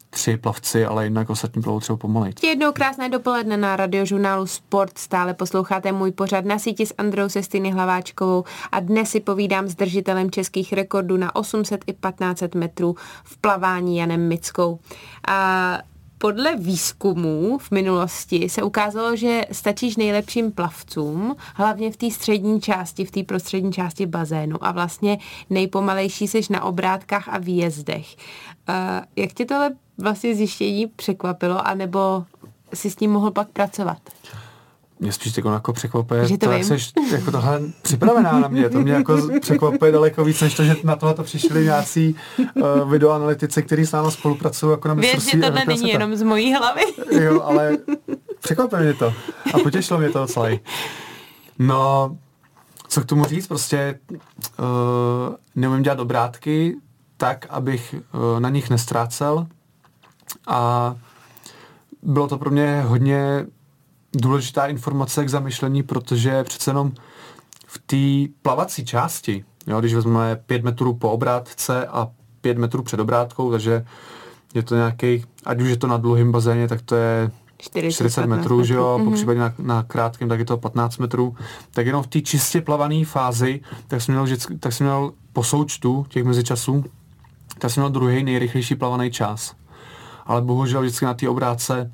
tři 0.09 0.37
plavci, 0.37 0.85
ale 0.85 1.03
jinak 1.03 1.29
ostatní 1.29 1.61
plavou 1.61 1.79
třeba 1.79 1.97
pomalej. 1.97 2.33
Jednou 2.43 2.71
krásné 2.71 3.09
dopoledne 3.09 3.57
na 3.57 3.75
radiožurnálu 3.75 4.47
Sport. 4.47 4.97
Stále 4.97 5.33
posloucháte 5.33 5.91
můj 5.91 6.11
pořad 6.11 6.45
na 6.45 6.59
síti 6.59 6.85
s 6.85 6.93
Androu 6.97 7.29
Sestiny 7.29 7.71
Hlaváčkovou 7.71 8.43
a 8.71 8.79
dnes 8.79 9.09
si 9.09 9.19
povídám 9.19 9.67
s 9.67 9.75
držitelem 9.75 10.31
českých 10.31 10.73
rekordů 10.73 11.17
na 11.17 11.35
800 11.35 11.83
i 11.87 11.93
1500 11.93 12.55
metrů 12.55 12.95
v 13.23 13.37
plavání 13.37 13.97
Janem 13.97 14.27
Mickou. 14.27 14.79
A 15.27 15.79
podle 16.21 16.55
výzkumů 16.55 17.57
v 17.57 17.71
minulosti 17.71 18.49
se 18.49 18.63
ukázalo, 18.63 19.15
že 19.15 19.41
stačíš 19.51 19.97
nejlepším 19.97 20.51
plavcům, 20.51 21.35
hlavně 21.55 21.91
v 21.91 21.97
té 21.97 22.11
střední 22.11 22.61
části, 22.61 23.05
v 23.05 23.11
té 23.11 23.23
prostřední 23.23 23.71
části 23.71 24.05
bazénu 24.05 24.57
a 24.65 24.71
vlastně 24.71 25.17
nejpomalejší 25.49 26.27
seš 26.27 26.49
na 26.49 26.63
obrátkách 26.63 27.29
a 27.29 27.37
výjezdech. 27.37 28.15
Uh, 28.69 28.75
jak 29.15 29.33
tě 29.33 29.45
tohle 29.45 29.71
vlastně 30.01 30.35
zjištění 30.35 30.87
překvapilo, 30.87 31.67
anebo 31.67 32.23
si 32.73 32.89
s 32.89 32.99
ním 32.99 33.11
mohl 33.11 33.31
pak 33.31 33.47
pracovat? 33.49 33.97
Mě 35.01 35.11
spíš 35.11 35.37
jako, 35.37 35.51
jako 35.51 35.73
překvapuje 35.73 36.27
že 36.27 36.37
to, 36.37 36.45
to 36.45 36.51
jak 36.51 36.63
jsi 36.63 36.77
jako 37.11 37.31
tohle 37.31 37.61
připravená 37.81 38.39
na 38.39 38.47
mě. 38.47 38.69
To 38.69 38.79
mě 38.79 38.93
jako 38.93 39.17
překvapuje 39.41 39.91
daleko 39.91 40.23
víc, 40.23 40.41
než 40.41 40.53
to, 40.53 40.63
že 40.63 40.75
na 40.83 40.95
tohle 40.95 41.15
to 41.15 41.23
přišli 41.23 41.63
nějací 41.63 42.15
uh, 42.37 42.91
videoanalytici, 42.91 43.63
kteří 43.63 43.85
s 43.85 43.91
námi 43.91 44.11
spolupracují 44.11 44.71
jako 44.71 44.87
na 44.87 44.93
mistrovství. 44.93 45.39
Věř, 45.39 45.45
že 45.45 45.51
tohle 45.51 45.65
není 45.65 45.89
jenom 45.89 46.15
z 46.15 46.23
mojí 46.23 46.53
hlavy. 46.53 46.81
jo, 47.11 47.41
ale 47.41 47.77
překvapuje 48.39 48.81
mě 48.81 48.93
to. 48.93 49.13
A 49.53 49.59
potěšilo 49.63 49.99
mě 49.99 50.09
to 50.09 50.19
docela. 50.19 50.49
No, 51.59 52.17
co 52.87 53.01
k 53.01 53.05
tomu 53.05 53.25
říct, 53.25 53.47
prostě 53.47 53.99
uh, 54.11 54.15
neumím 55.55 55.83
dělat 55.83 55.99
obrátky 55.99 56.75
tak, 57.17 57.45
abych 57.49 57.95
uh, 58.13 58.39
na 58.39 58.49
nich 58.49 58.69
nestrácel 58.69 59.47
a 60.47 60.95
bylo 62.03 62.27
to 62.27 62.37
pro 62.37 62.49
mě 62.49 62.81
hodně 62.81 63.45
důležitá 64.13 64.65
informace 64.65 65.25
k 65.25 65.29
zamyšlení, 65.29 65.83
protože 65.83 66.43
přece 66.43 66.71
jenom 66.71 66.91
v 67.67 67.77
té 67.77 68.33
plavací 68.41 68.85
části, 68.85 69.45
jo, 69.67 69.79
když 69.79 69.93
vezmeme 69.93 70.35
pět 70.35 70.63
metrů 70.63 70.93
po 70.93 71.11
obrátce 71.11 71.87
a 71.87 72.07
pět 72.41 72.57
metrů 72.57 72.83
před 72.83 72.99
obrátkou, 72.99 73.51
takže 73.51 73.85
je 74.53 74.63
to 74.63 74.75
nějaký, 74.75 75.25
ať 75.45 75.61
už 75.61 75.69
je 75.69 75.77
to 75.77 75.87
na 75.87 75.97
dlouhém 75.97 76.31
bazéně, 76.31 76.67
tak 76.67 76.81
to 76.81 76.95
je 76.95 77.31
40, 77.57 77.93
40 77.93 78.25
metrů, 78.25 78.63
že 78.63 78.73
jo, 78.73 78.97
mm-hmm. 78.97 79.05
po 79.05 79.11
případě 79.11 79.39
na, 79.39 79.53
na 79.59 79.83
krátkém, 79.83 80.29
tak 80.29 80.39
je 80.39 80.45
to 80.45 80.57
15 80.57 80.97
metrů, 80.97 81.35
tak 81.71 81.85
jenom 81.85 82.03
v 82.03 82.07
té 82.07 82.21
čistě 82.21 82.61
plavané 82.61 83.05
fázi, 83.05 83.61
tak 83.87 84.01
jsem 84.01 84.15
měl, 84.15 84.23
vždycky, 84.23 84.57
tak 84.57 84.73
jsem 84.73 84.87
měl 84.87 85.11
po 85.33 85.43
součtu 85.43 86.05
těch 86.09 86.23
mezičasů, 86.23 86.83
tak 87.57 87.71
jsem 87.71 87.81
měl 87.81 87.89
druhý 87.89 88.23
nejrychlejší 88.23 88.75
plavaný 88.75 89.11
čas. 89.11 89.55
Ale 90.29 90.41
bohužel 90.41 90.81
vždycky 90.81 91.05
na 91.05 91.13
té 91.13 91.29
obrátce 91.29 91.91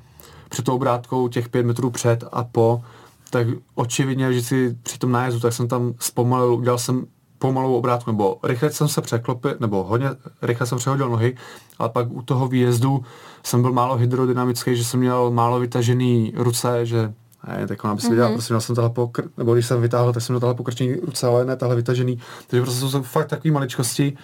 před 0.48 0.64
tou 0.64 0.74
obrátkou 0.74 1.28
těch 1.28 1.48
pět 1.48 1.66
metrů 1.66 1.90
před 1.90 2.24
a 2.32 2.44
po, 2.44 2.82
tak 3.30 3.46
očividně 3.74 4.28
vždycky 4.28 4.76
při 4.82 4.98
tom 4.98 5.12
nájezdu, 5.12 5.40
tak 5.40 5.52
jsem 5.52 5.68
tam 5.68 5.94
zpomalil, 5.98 6.54
udělal 6.54 6.78
jsem 6.78 7.06
pomalou 7.38 7.74
obrátku, 7.74 8.10
nebo 8.10 8.38
rychle 8.42 8.70
jsem 8.70 8.88
se 8.88 9.00
překlopil, 9.00 9.56
nebo 9.60 9.84
hodně 9.84 10.08
rychle 10.42 10.66
jsem 10.66 10.78
přehodil 10.78 11.08
nohy, 11.08 11.36
ale 11.78 11.88
pak 11.88 12.10
u 12.10 12.22
toho 12.22 12.48
výjezdu 12.48 13.04
jsem 13.42 13.62
byl 13.62 13.72
málo 13.72 13.96
hydrodynamický, 13.96 14.76
že 14.76 14.84
jsem 14.84 15.00
měl 15.00 15.30
málo 15.30 15.60
vytažený 15.60 16.32
ruce, 16.36 16.86
že 16.86 17.12
ne, 17.48 17.66
tak 17.66 17.84
ona 17.84 17.94
by 17.94 18.00
si 18.00 18.08
viděla, 18.08 18.28
mm-hmm. 18.28 18.32
prostě 18.32 18.54
měl 18.54 18.60
jsem 18.60 18.74
tahle 18.74 18.90
pokr, 18.90 19.28
nebo 19.36 19.54
když 19.54 19.66
jsem 19.66 19.80
vytáhl, 19.80 20.12
tak 20.12 20.22
jsem 20.22 20.32
měl 20.32 20.40
tahle 20.40 20.54
pokrčený 20.54 20.94
ruce, 20.94 21.26
ale 21.26 21.44
ne 21.44 21.56
tahle 21.56 21.76
vytažený. 21.76 22.18
Takže 22.46 22.62
prostě 22.62 22.80
jsou 22.80 23.02
fakt 23.02 23.26
takové 23.26 23.52
maličkosti, 23.52 24.16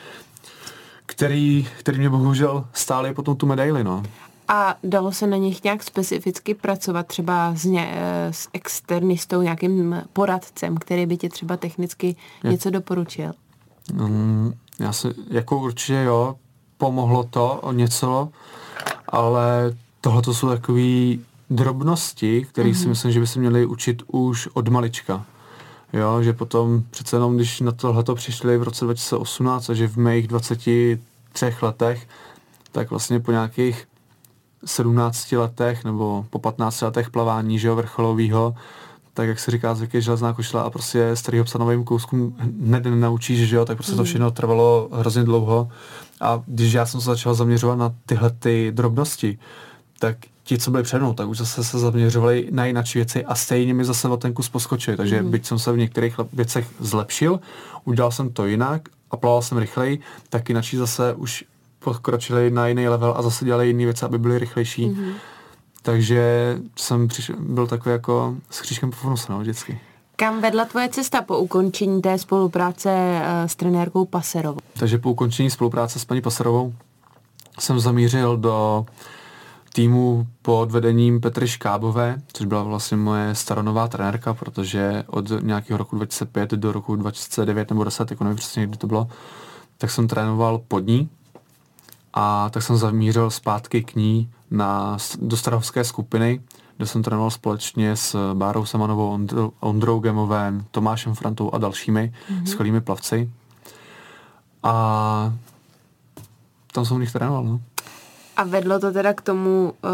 který, 1.07 1.69
který 1.79 1.99
mě 1.99 2.11
bohužel 2.11 2.65
stály 2.73 3.15
potom 3.15 3.37
tu 3.37 3.47
medaili, 3.47 3.85
no. 3.85 4.03
A 4.49 4.77
dalo 4.85 5.12
se 5.12 5.27
na 5.27 5.37
nich 5.37 5.65
nějak 5.65 5.83
specificky 5.83 6.55
pracovat 6.55 7.07
třeba 7.07 7.55
s, 7.55 7.65
ně, 7.65 7.93
eh, 7.95 8.33
s 8.33 8.49
externistou, 8.53 9.43
nějakým 9.43 10.03
poradcem, 10.12 10.77
který 10.77 11.07
by 11.07 11.17
ti 11.17 11.29
třeba 11.29 11.57
technicky 11.57 12.17
je. 12.45 12.51
něco 12.51 12.71
doporučil? 12.71 13.33
Um, 14.01 14.55
já 14.81 14.93
si, 14.93 15.09
jako 15.31 15.59
určitě 15.59 15.95
jo, 15.95 16.37
pomohlo 16.79 17.25
to 17.25 17.59
o 17.62 17.73
něco, 17.73 18.29
ale 19.09 19.77
tohle 20.01 20.23
to 20.23 20.35
jsou 20.35 20.49
takové 20.49 21.17
drobnosti, 21.51 22.47
které 22.51 22.71
mm-hmm. 22.71 22.75
si 22.75 22.81
mhm. 22.81 22.88
myslím, 22.88 23.12
že 23.12 23.21
by 23.21 23.27
se 23.27 23.38
měly 23.38 23.67
učit 23.67 24.03
už 24.07 24.49
od 24.53 24.69
malička. 24.69 25.27
Jo, 25.92 26.22
že 26.22 26.33
potom 26.33 26.83
přece 26.90 27.16
jenom, 27.16 27.37
když 27.37 27.61
na 27.61 27.72
tohleto 27.72 28.14
přišli 28.14 28.59
v 28.59 28.62
roce 28.62 28.85
2018 28.85 29.70
a 29.70 29.74
že 29.74 29.88
v 29.88 29.96
mých 29.96 30.28
23 30.28 30.98
letech, 31.62 32.09
tak 32.72 32.90
vlastně 32.90 33.20
po 33.20 33.33
nějakých 33.33 33.88
17 34.64 35.33
letech 35.33 35.85
nebo 35.85 36.26
po 36.31 36.38
15 36.38 36.81
letech 36.81 37.11
plavání, 37.11 37.59
že 37.59 37.68
jo, 37.68 37.76
vrcholovýho, 37.76 38.55
tak 39.14 39.28
jak 39.28 39.38
se 39.38 39.50
říká, 39.50 39.74
zvyk 39.74 39.94
je 39.94 40.00
železná 40.00 40.33
košile 40.33 40.62
a 40.62 40.70
prostě 40.70 41.16
starýho 41.16 41.44
psa 41.44 41.59
novým 41.59 41.85
kouskům 41.85 42.37
hned 42.38 42.85
nenaučíš, 42.85 43.48
že 43.48 43.57
jo, 43.57 43.64
tak 43.64 43.76
prostě 43.76 43.92
to 43.92 43.98
mm. 43.98 44.05
všechno 44.05 44.31
trvalo 44.31 44.88
hrozně 44.92 45.24
dlouho. 45.24 45.68
A 46.20 46.42
když 46.46 46.72
já 46.72 46.87
jsem 46.87 47.00
se 47.00 47.07
začal 47.07 47.35
zaměřovat 47.35 47.78
na 47.78 47.94
tyhle 48.07 48.31
ty 48.31 48.72
drobnosti, 48.74 49.38
tak 50.03 50.17
ti, 50.45 50.59
co 50.59 50.71
byli 50.71 50.83
přede 50.83 51.01
mnou, 51.01 51.15
tak 51.15 51.29
už 51.29 51.38
zase 51.38 51.65
se 51.65 51.79
zaměřovali 51.79 52.49
na 52.51 52.67
jiné 52.67 52.83
věci 52.95 53.25
a 53.25 53.35
stejně 53.35 53.75
mi 53.75 53.85
zase 53.85 54.09
o 54.09 54.17
ten 54.17 54.33
kus 54.33 54.49
poskočili. 54.49 54.97
Takže 54.97 55.23
mm. 55.23 55.31
byť 55.31 55.47
jsem 55.47 55.59
se 55.59 55.73
v 55.73 55.77
některých 55.77 56.15
věcech 56.33 56.67
zlepšil, 56.81 57.41
udělal 57.85 58.11
jsem 58.11 58.31
to 58.31 58.47
jinak 58.47 58.83
a 59.11 59.17
plaval 59.17 59.43
jsem 59.43 59.59
rychleji, 59.59 60.01
tak 60.29 60.49
jinak 60.49 60.65
zase 60.65 61.15
už 61.15 61.45
pokročili 61.79 62.51
na 62.51 62.67
jiný 62.67 62.88
level 62.88 63.15
a 63.17 63.23
zase 63.23 63.45
dělali 63.45 63.67
jiné 63.67 63.85
věci, 63.85 64.05
aby 64.05 64.19
byly 64.19 64.38
rychlejší. 64.38 64.87
Mm-hmm. 64.87 65.12
Takže 65.83 66.57
jsem 66.77 67.09
přišel, 67.09 67.37
byl 67.38 67.67
takový 67.67 67.93
jako 67.93 68.35
s 68.51 68.61
křížkem 68.61 68.91
po 68.91 69.15
no, 69.29 69.38
vždycky. 69.38 69.81
Kam 70.17 70.41
vedla 70.41 70.65
tvoje 70.65 70.88
cesta 70.88 71.23
po 71.23 71.38
ukončení 71.38 72.03
té 72.03 72.19
spolupráce 72.19 72.91
uh, 72.91 73.49
s 73.49 73.57
trenérkou 73.57 74.05
Paserovou? 74.05 74.61
Takže 74.79 74.99
po 74.99 75.11
ukončení 75.11 75.51
spolupráce 75.51 75.99
s 75.99 76.05
paní 76.05 76.21
Paserovou 76.21 76.75
jsem 77.59 77.81
zamířil 77.81 78.37
do 78.37 78.87
týmu 79.72 80.26
pod 80.42 80.70
vedením 80.70 81.20
Petry 81.20 81.48
Škábové, 81.48 82.22
což 82.32 82.46
byla 82.46 82.62
vlastně 82.62 82.96
moje 82.96 83.35
staronová 83.35 83.88
trenérka, 83.88 84.35
protože 84.35 85.04
od 85.06 85.42
nějakého 85.42 85.78
roku 85.78 85.96
2005 85.96 86.50
do 86.50 86.72
roku 86.72 86.96
2009 86.96 87.70
nebo 87.70 87.85
10, 87.85 88.11
jako 88.11 88.24
nevím 88.24 88.37
přesně, 88.37 88.66
kdy 88.66 88.76
to 88.76 88.87
bylo, 88.87 89.08
tak 89.78 89.90
jsem 89.90 90.08
trénoval 90.08 90.58
pod 90.68 90.87
ní 90.87 91.08
a 92.14 92.50
tak 92.50 92.62
jsem 92.62 92.76
zamířil 92.76 93.30
zpátky 93.30 93.82
k 93.82 93.94
ní 93.94 94.30
na, 94.50 94.96
do 95.20 95.37
Strahovské 95.37 95.85
skupiny, 95.85 96.40
kde 96.76 96.87
jsem 96.87 97.02
trénoval 97.02 97.30
společně 97.30 97.96
s 97.96 98.35
Bárou 98.35 98.64
Samanovou, 98.64 99.11
Ondrou, 99.11 99.52
Ondrou 99.61 100.00
Gemovém, 100.00 100.64
Tomášem 100.70 101.14
Frantou 101.14 101.50
a 101.50 101.58
dalšími 101.58 102.12
mm-hmm. 102.30 102.44
skvělými 102.44 102.80
plavci. 102.80 103.30
A 104.62 105.32
tam 106.72 106.85
jsem 106.85 106.96
u 106.96 107.00
nich 107.00 107.12
trénoval, 107.12 107.44
no. 107.44 107.61
A 108.37 108.45
vedlo 108.45 108.79
to 108.79 108.92
teda 108.92 109.14
k 109.14 109.21
tomu 109.21 109.73
uh, 109.85 109.90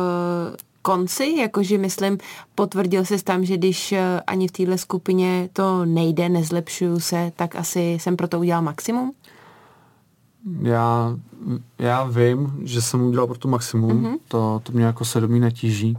konci, 0.83 1.35
jakože 1.39 1.79
myslím, 1.79 2.19
potvrdil 2.55 3.05
se 3.05 3.25
tam, 3.25 3.45
že 3.45 3.57
když 3.57 3.93
uh, 3.93 3.99
ani 4.27 4.49
v 4.49 4.53
téhle 4.53 4.79
skupině 4.79 5.49
to 5.53 5.85
nejde, 5.85 6.29
nezlepšuju 6.29 7.01
se, 7.01 7.33
tak 7.37 7.57
asi 7.57 7.81
jsem 7.81 8.17
pro 8.17 8.29
to 8.29 8.39
udělal 8.39 8.63
maximum? 8.63 9.13
Já, 10.63 11.17
já 11.79 12.05
vím, 12.05 12.61
že 12.63 12.83
jsem 12.83 13.03
udělal 13.03 13.27
pro 13.27 13.39
to 13.39 13.49
maximum, 13.49 14.05
mm-hmm. 14.05 14.19
to, 14.29 14.61
to 14.63 14.73
mě 14.73 14.85
jako 14.85 15.05
sedomí 15.05 15.41
netíží, 15.41 15.99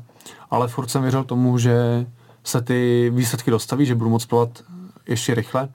ale 0.49 0.67
furt 0.67 0.87
jsem 0.87 1.01
věřil 1.01 1.23
tomu, 1.23 1.57
že 1.57 2.07
se 2.43 2.61
ty 2.61 3.11
výsledky 3.15 3.51
dostaví, 3.51 3.85
že 3.85 3.95
budu 3.95 4.09
moct 4.09 4.25
plavat 4.25 4.63
ještě 5.07 5.35
rychle, 5.35 5.69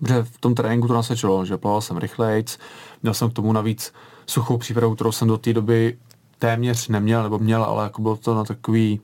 protože 0.00 0.22
v 0.22 0.38
tom 0.38 0.54
tréninku 0.54 0.88
to 0.88 0.94
nasvědčilo, 0.94 1.44
že 1.44 1.56
plaval 1.56 1.80
jsem 1.80 1.96
rychlejc, 1.96 2.58
měl 3.02 3.14
jsem 3.14 3.30
k 3.30 3.32
tomu 3.32 3.52
navíc 3.52 3.92
suchou 4.28 4.58
přípravu, 4.58 4.94
kterou 4.94 5.12
jsem 5.12 5.28
do 5.28 5.38
té 5.38 5.52
doby 5.52 5.98
téměř 6.38 6.88
neměl, 6.88 7.22
nebo 7.22 7.38
měl, 7.38 7.64
ale 7.64 7.84
jako 7.84 8.02
bylo 8.02 8.16
to 8.16 8.34
na 8.34 8.44
takový 8.44 9.00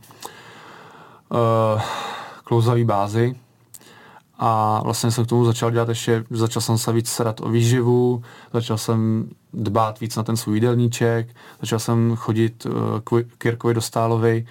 uh, 1.28 1.82
klouzavý 2.44 2.84
bázi, 2.84 3.34
a 4.38 4.80
vlastně 4.84 5.10
jsem 5.10 5.24
k 5.24 5.28
tomu 5.28 5.44
začal 5.44 5.70
dělat 5.70 5.88
ještě, 5.88 6.24
začal 6.30 6.62
jsem 6.62 6.78
se 6.78 6.92
víc 6.92 7.08
starat 7.08 7.40
o 7.40 7.48
výživu, 7.48 8.22
začal 8.52 8.78
jsem 8.78 9.28
dbát 9.52 10.00
víc 10.00 10.16
na 10.16 10.22
ten 10.22 10.36
svůj 10.36 10.56
jídelníček, 10.56 11.28
začal 11.60 11.78
jsem 11.78 12.16
chodit 12.16 12.66
uh, 12.66 13.24
k 13.38 13.44
Jirkovi 13.44 13.74
Dostálovi 13.74 14.46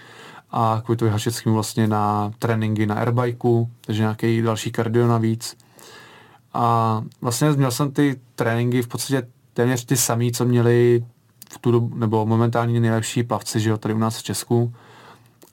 a 0.52 0.82
k 0.86 0.88
Vojtovi 0.88 1.12
Hašeckým 1.12 1.54
vlastně 1.54 1.88
na 1.88 2.32
tréninky 2.40 2.86
na 2.86 2.96
airbajku, 2.96 3.70
takže 3.82 4.02
nějaký 4.02 4.42
další 4.42 4.72
kardio 4.72 5.08
navíc. 5.08 5.58
A 6.54 7.04
vlastně 7.22 7.52
měl 7.52 7.72
jsem 7.72 7.92
ty 7.92 8.20
tréninky 8.36 8.82
v 8.82 8.88
podstatě 8.88 9.28
téměř 9.54 9.86
ty 9.86 9.98
samý, 9.98 10.32
co 10.32 10.46
měli 10.46 11.06
v 11.50 11.58
tu 11.58 11.72
dobu, 11.72 11.96
nebo 11.96 12.26
momentálně 12.26 12.80
nejlepší 12.80 13.24
plavci, 13.24 13.60
že 13.60 13.70
jo, 13.70 13.78
tady 13.78 13.94
u 13.94 13.98
nás 13.98 14.18
v 14.18 14.24
Česku 14.24 14.74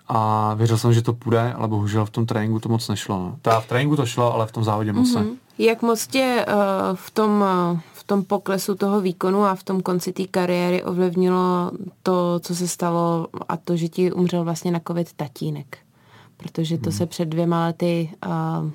a 0.09 0.55
věřil 0.55 0.79
jsem, 0.79 0.93
že 0.93 1.03
to 1.03 1.13
půjde, 1.13 1.53
ale 1.53 1.69
bohužel 1.69 2.05
v 2.07 2.11
tom 2.11 2.27
tréninku 2.27 2.61
to 2.61 2.69
moc 2.69 2.89
nešlo. 2.89 3.19
No. 3.19 3.37
Teda 3.43 3.61
v 3.61 3.67
tréninku 3.67 3.97
to 3.97 4.07
šlo, 4.07 4.35
ale 4.35 4.47
v 4.47 4.53
tom 4.53 4.65
závodě 4.65 4.93
moc 4.93 5.09
mm-hmm. 5.09 5.25
ne. 5.25 5.37
Jak 5.59 5.83
moc 5.83 6.07
tě 6.07 6.47
uh, 6.49 6.55
v, 6.95 7.11
tom, 7.11 7.45
uh, 7.73 7.79
v 7.93 8.05
tom 8.05 8.25
poklesu 8.25 8.75
toho 8.75 9.01
výkonu 9.01 9.45
a 9.45 9.55
v 9.55 9.63
tom 9.63 9.81
konci 9.81 10.13
té 10.13 10.27
kariéry 10.27 10.85
ovlivnilo 10.85 11.71
to, 12.03 12.41
co 12.41 12.55
se 12.55 12.69
stalo 12.69 13.27
a 13.49 13.57
to, 13.57 13.77
že 13.77 13.89
ti 13.89 14.13
umřel 14.13 14.45
vlastně 14.45 14.71
na 14.71 14.81
covid 14.87 15.13
tatínek? 15.13 15.79
Protože 16.37 16.79
to 16.79 16.91
hmm. 16.91 16.99
se 16.99 17.07
před 17.07 17.25
dvěma 17.25 17.67
lety 17.67 18.11
uh, 18.27 18.71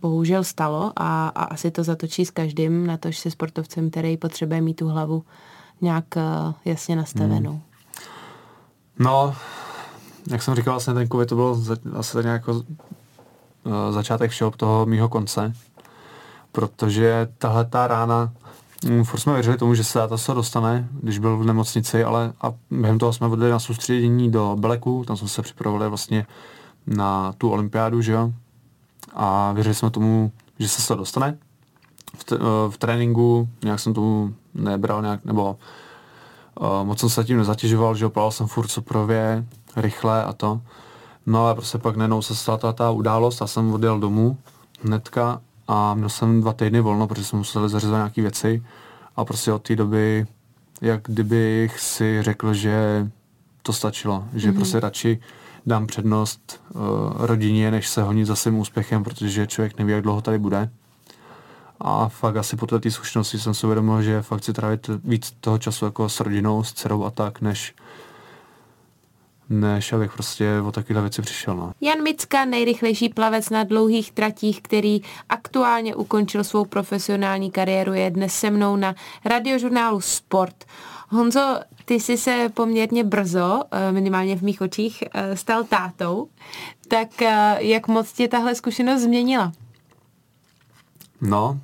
bohužel 0.00 0.44
stalo 0.44 0.92
a, 0.96 1.28
a 1.28 1.44
asi 1.44 1.70
to 1.70 1.84
zatočí 1.84 2.24
s 2.24 2.30
každým, 2.30 2.86
na 2.86 2.96
to, 2.96 3.12
se 3.12 3.30
sportovcem, 3.30 3.90
který 3.90 4.16
potřebuje 4.16 4.60
mít 4.60 4.74
tu 4.74 4.88
hlavu 4.88 5.24
nějak 5.80 6.04
uh, 6.16 6.52
jasně 6.64 6.96
nastavenou. 6.96 7.50
Hmm. 7.50 7.60
No, 8.98 9.34
jak 10.30 10.42
jsem 10.42 10.54
říkal, 10.54 10.74
vlastně 10.74 10.94
ten 10.94 11.08
covid 11.08 11.28
to 11.28 11.34
bylo 11.34 11.54
za, 11.54 11.76
asi 11.96 12.12
tak 12.12 12.24
nějak 12.24 12.40
jako 12.40 12.52
uh, 12.52 12.62
začátek 13.90 14.30
všeho 14.30 14.50
toho 14.50 14.86
mýho 14.86 15.08
konce, 15.08 15.52
protože 16.52 17.28
tahle 17.38 17.64
ta 17.64 17.86
rána, 17.86 18.32
um, 18.86 19.04
furt 19.04 19.20
jsme 19.20 19.32
věřili 19.32 19.56
tomu, 19.56 19.74
že 19.74 19.84
se 19.84 20.00
to 20.26 20.34
dostane, 20.34 20.88
když 21.02 21.18
byl 21.18 21.36
v 21.36 21.44
nemocnici, 21.44 22.04
ale 22.04 22.32
a 22.42 22.52
během 22.70 22.98
toho 22.98 23.12
jsme 23.12 23.28
vodili 23.28 23.50
na 23.50 23.58
soustředění 23.58 24.30
do 24.30 24.56
Beleku, 24.60 25.04
tam 25.06 25.16
jsme 25.16 25.28
se 25.28 25.42
připravovali 25.42 25.88
vlastně 25.88 26.26
na 26.86 27.32
tu 27.38 27.50
olympiádu, 27.50 28.02
že 28.02 28.12
jo, 28.12 28.32
a 29.14 29.52
věřili 29.52 29.74
jsme 29.74 29.90
tomu, 29.90 30.32
že 30.58 30.68
se 30.68 30.88
to 30.88 30.94
dostane. 30.94 31.38
V, 32.16 32.24
t- 32.24 32.36
uh, 32.36 32.42
v 32.70 32.78
tréninku 32.78 33.48
nějak 33.64 33.80
jsem 33.80 33.94
tomu 33.94 34.34
nebral 34.54 35.02
nějak, 35.02 35.24
nebo 35.24 35.56
uh, 36.60 36.84
moc 36.84 37.00
jsem 37.00 37.08
se 37.08 37.24
tím 37.24 37.38
nezatěžoval, 37.38 37.94
že 37.94 38.04
jo, 38.04 38.30
jsem 38.30 38.46
furt 38.46 38.68
soprově, 38.68 39.44
rychle 39.76 40.24
a 40.24 40.32
to. 40.32 40.60
No 41.26 41.44
ale 41.44 41.54
prostě 41.54 41.78
pak 41.78 41.96
nenou 41.96 42.22
se 42.22 42.34
stala 42.34 42.58
ta, 42.58 42.72
ta 42.72 42.90
událost 42.90 43.42
a 43.42 43.46
jsem 43.46 43.72
odjel 43.72 44.00
domů 44.00 44.36
hnedka 44.82 45.40
a 45.68 45.94
měl 45.94 46.08
jsem 46.08 46.40
dva 46.40 46.52
týdny 46.52 46.80
volno, 46.80 47.06
protože 47.06 47.24
jsem 47.24 47.38
musel 47.38 47.68
zařizovat 47.68 47.98
nějaké 47.98 48.22
věci 48.22 48.62
a 49.16 49.24
prostě 49.24 49.52
od 49.52 49.62
té 49.62 49.76
doby, 49.76 50.26
jak 50.80 51.00
kdybych 51.02 51.80
si 51.80 52.22
řekl, 52.22 52.54
že 52.54 53.06
to 53.62 53.72
stačilo, 53.72 54.24
že 54.34 54.50
mm-hmm. 54.50 54.56
prostě 54.56 54.80
radši 54.80 55.20
dám 55.66 55.86
přednost 55.86 56.62
uh, 56.74 56.80
rodině, 57.18 57.70
než 57.70 57.88
se 57.88 58.02
honit 58.02 58.26
za 58.26 58.36
svým 58.36 58.58
úspěchem, 58.58 59.04
protože 59.04 59.46
člověk 59.46 59.78
neví, 59.78 59.92
jak 59.92 60.02
dlouho 60.02 60.20
tady 60.20 60.38
bude. 60.38 60.70
A 61.80 62.08
fakt 62.08 62.36
asi 62.36 62.56
po 62.56 62.66
té 62.66 62.90
zkušenosti 62.90 63.38
jsem 63.38 63.54
si 63.54 63.66
uvědomil, 63.66 64.02
že 64.02 64.22
fakt 64.22 64.44
si 64.44 64.52
trávit 64.52 64.90
víc 65.04 65.34
toho 65.40 65.58
času 65.58 65.84
jako 65.84 66.08
s 66.08 66.20
rodinou, 66.20 66.64
s 66.64 66.72
dcerou 66.72 67.04
a 67.04 67.10
tak, 67.10 67.40
než 67.40 67.74
než 69.50 69.92
abych 69.92 70.12
prostě 70.12 70.60
o 70.60 70.72
takové 70.72 71.00
věci 71.00 71.22
přišel. 71.22 71.56
No. 71.56 71.72
Jan 71.80 72.02
Micka, 72.02 72.44
nejrychlejší 72.44 73.08
plavec 73.08 73.50
na 73.50 73.64
dlouhých 73.64 74.12
tratích, 74.12 74.62
který 74.62 75.00
aktuálně 75.28 75.94
ukončil 75.94 76.44
svou 76.44 76.64
profesionální 76.64 77.50
kariéru, 77.50 77.94
je 77.94 78.10
dnes 78.10 78.34
se 78.34 78.50
mnou 78.50 78.76
na 78.76 78.94
radiožurnálu 79.24 80.00
Sport. 80.00 80.64
Honzo, 81.08 81.58
ty 81.90 82.00
jsi 82.00 82.18
se 82.18 82.48
poměrně 82.54 83.04
brzo, 83.04 83.62
eh, 83.70 83.92
minimálně 83.92 84.36
v 84.36 84.42
mých 84.42 84.60
očích, 84.60 85.04
eh, 85.14 85.36
stal 85.36 85.64
tátou. 85.64 86.28
Tak 86.88 87.22
eh, 87.22 87.56
jak 87.58 87.88
moc 87.88 88.12
tě 88.12 88.28
tahle 88.28 88.54
zkušenost 88.54 89.02
změnila? 89.02 89.52
No, 91.20 91.60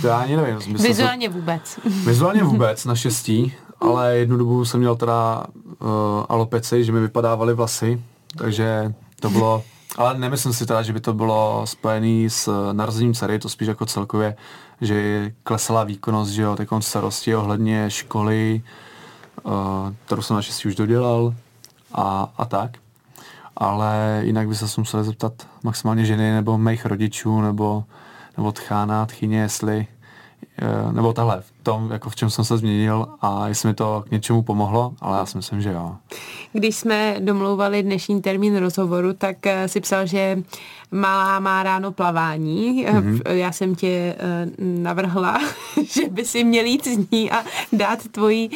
to 0.00 0.06
já 0.06 0.16
ani 0.16 0.36
nevím. 0.36 0.76
Vizuálně 0.76 1.28
vůbec. 1.28 1.80
Vizuálně 2.04 2.42
vůbec, 2.52 2.84
naštěstí 2.84 3.52
ale 3.82 4.16
jednu 4.16 4.36
dobu 4.36 4.64
jsem 4.64 4.80
měl 4.80 4.96
teda 4.96 5.44
uh, 5.66 5.88
alopeci, 6.28 6.84
že 6.84 6.92
mi 6.92 7.00
vypadávaly 7.00 7.54
vlasy, 7.54 8.02
takže 8.38 8.94
to 9.20 9.30
bylo, 9.30 9.62
ale 9.96 10.18
nemyslím 10.18 10.52
si 10.52 10.66
teda, 10.66 10.82
že 10.82 10.92
by 10.92 11.00
to 11.00 11.14
bylo 11.14 11.62
spojené 11.64 12.30
s 12.30 12.72
narozením 12.72 13.14
dcery, 13.14 13.38
to 13.38 13.48
spíš 13.48 13.68
jako 13.68 13.86
celkově, 13.86 14.36
že 14.80 15.32
klesala 15.42 15.84
výkonnost, 15.84 16.32
že 16.32 16.42
jo, 16.42 16.56
teď 16.56 16.68
starosti 16.80 17.36
ohledně 17.36 17.90
školy, 17.90 18.62
kterou 20.04 20.22
jsem 20.22 20.36
naštěstí 20.36 20.68
už 20.68 20.74
dodělal 20.74 21.34
a, 21.92 22.32
a 22.36 22.44
tak. 22.44 22.70
Ale 23.56 24.20
jinak 24.24 24.48
by 24.48 24.54
se 24.54 24.80
museli 24.80 25.04
zeptat 25.04 25.32
maximálně 25.62 26.04
ženy 26.04 26.32
nebo 26.32 26.58
mých 26.58 26.86
rodičů 26.86 27.40
nebo, 27.40 27.84
nebo 28.36 28.52
tchána, 28.52 29.06
tchyně, 29.06 29.40
jestli 29.40 29.86
nebo 30.92 31.12
tahle, 31.12 31.40
v 31.40 31.52
tom, 31.62 31.90
jako 31.90 32.10
v 32.10 32.16
čem 32.16 32.30
jsem 32.30 32.44
se 32.44 32.58
změnil 32.58 33.06
a 33.20 33.48
jestli 33.48 33.68
mi 33.68 33.74
to 33.74 34.04
k 34.08 34.10
něčemu 34.10 34.42
pomohlo, 34.42 34.94
ale 35.00 35.18
já 35.18 35.26
si 35.26 35.36
myslím, 35.36 35.60
že 35.60 35.72
jo. 35.72 35.96
Když 36.52 36.76
jsme 36.76 37.16
domlouvali 37.20 37.82
dnešní 37.82 38.22
termín 38.22 38.56
rozhovoru, 38.56 39.12
tak 39.12 39.46
eh, 39.46 39.68
si 39.68 39.80
psal, 39.80 40.06
že 40.06 40.42
malá 40.90 41.40
má 41.40 41.62
ráno 41.62 41.92
plavání. 41.92 42.86
Mm-hmm. 42.86 43.30
Já 43.30 43.52
jsem 43.52 43.74
tě 43.74 44.16
navrhla, 44.58 45.38
že 45.88 46.08
by 46.08 46.24
si 46.24 46.44
měl 46.44 46.64
jít 46.64 46.86
z 46.86 47.10
ní 47.10 47.30
a 47.30 47.44
dát 47.72 48.08
tvojí 48.08 48.50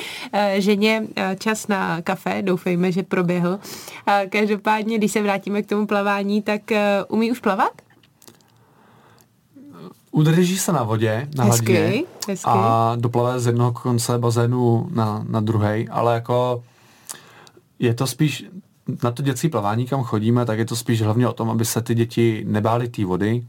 ženě 0.57 1.03
čas 1.39 1.69
na 1.69 2.03
kafe. 2.03 2.43
Doufejme, 2.43 2.93
že 2.93 3.03
proběhl. 3.03 3.59
Každopádně, 4.29 4.99
když 4.99 5.13
se 5.13 5.23
vrátíme 5.23 5.63
k 5.63 5.67
tomu 5.67 5.87
plavání, 5.87 6.43
tak 6.43 6.61
umí 7.09 7.31
už 7.31 7.41
plavat? 7.41 7.86
Udrží 10.17 10.59
se 10.59 10.73
na 10.73 10.83
vodě, 10.83 11.29
na 11.37 11.45
hezky, 11.45 11.73
hladině 11.73 12.05
hezky. 12.29 12.51
a 12.51 12.97
doplave 13.01 13.41
z 13.41 13.47
jednoho 13.47 13.73
konce 13.73 14.19
bazénu 14.19 14.89
na, 14.91 15.25
na 15.29 15.41
druhý, 15.41 15.89
ale 15.89 16.15
jako 16.15 16.63
je 17.79 17.95
to 17.95 18.07
spíš 18.07 18.45
na 19.03 19.11
to 19.11 19.23
dětské 19.23 19.49
plavání, 19.49 19.87
kam 19.87 20.03
chodíme, 20.03 20.45
tak 20.45 20.59
je 20.59 20.65
to 20.65 20.77
spíš 20.77 21.03
hlavně 21.03 21.29
o 21.29 21.33
tom, 21.33 21.51
aby 21.51 21.65
se 21.65 21.83
ty 21.83 21.95
děti 21.95 22.45
nebály 22.49 22.89
té 22.89 23.05
vody 23.05 23.47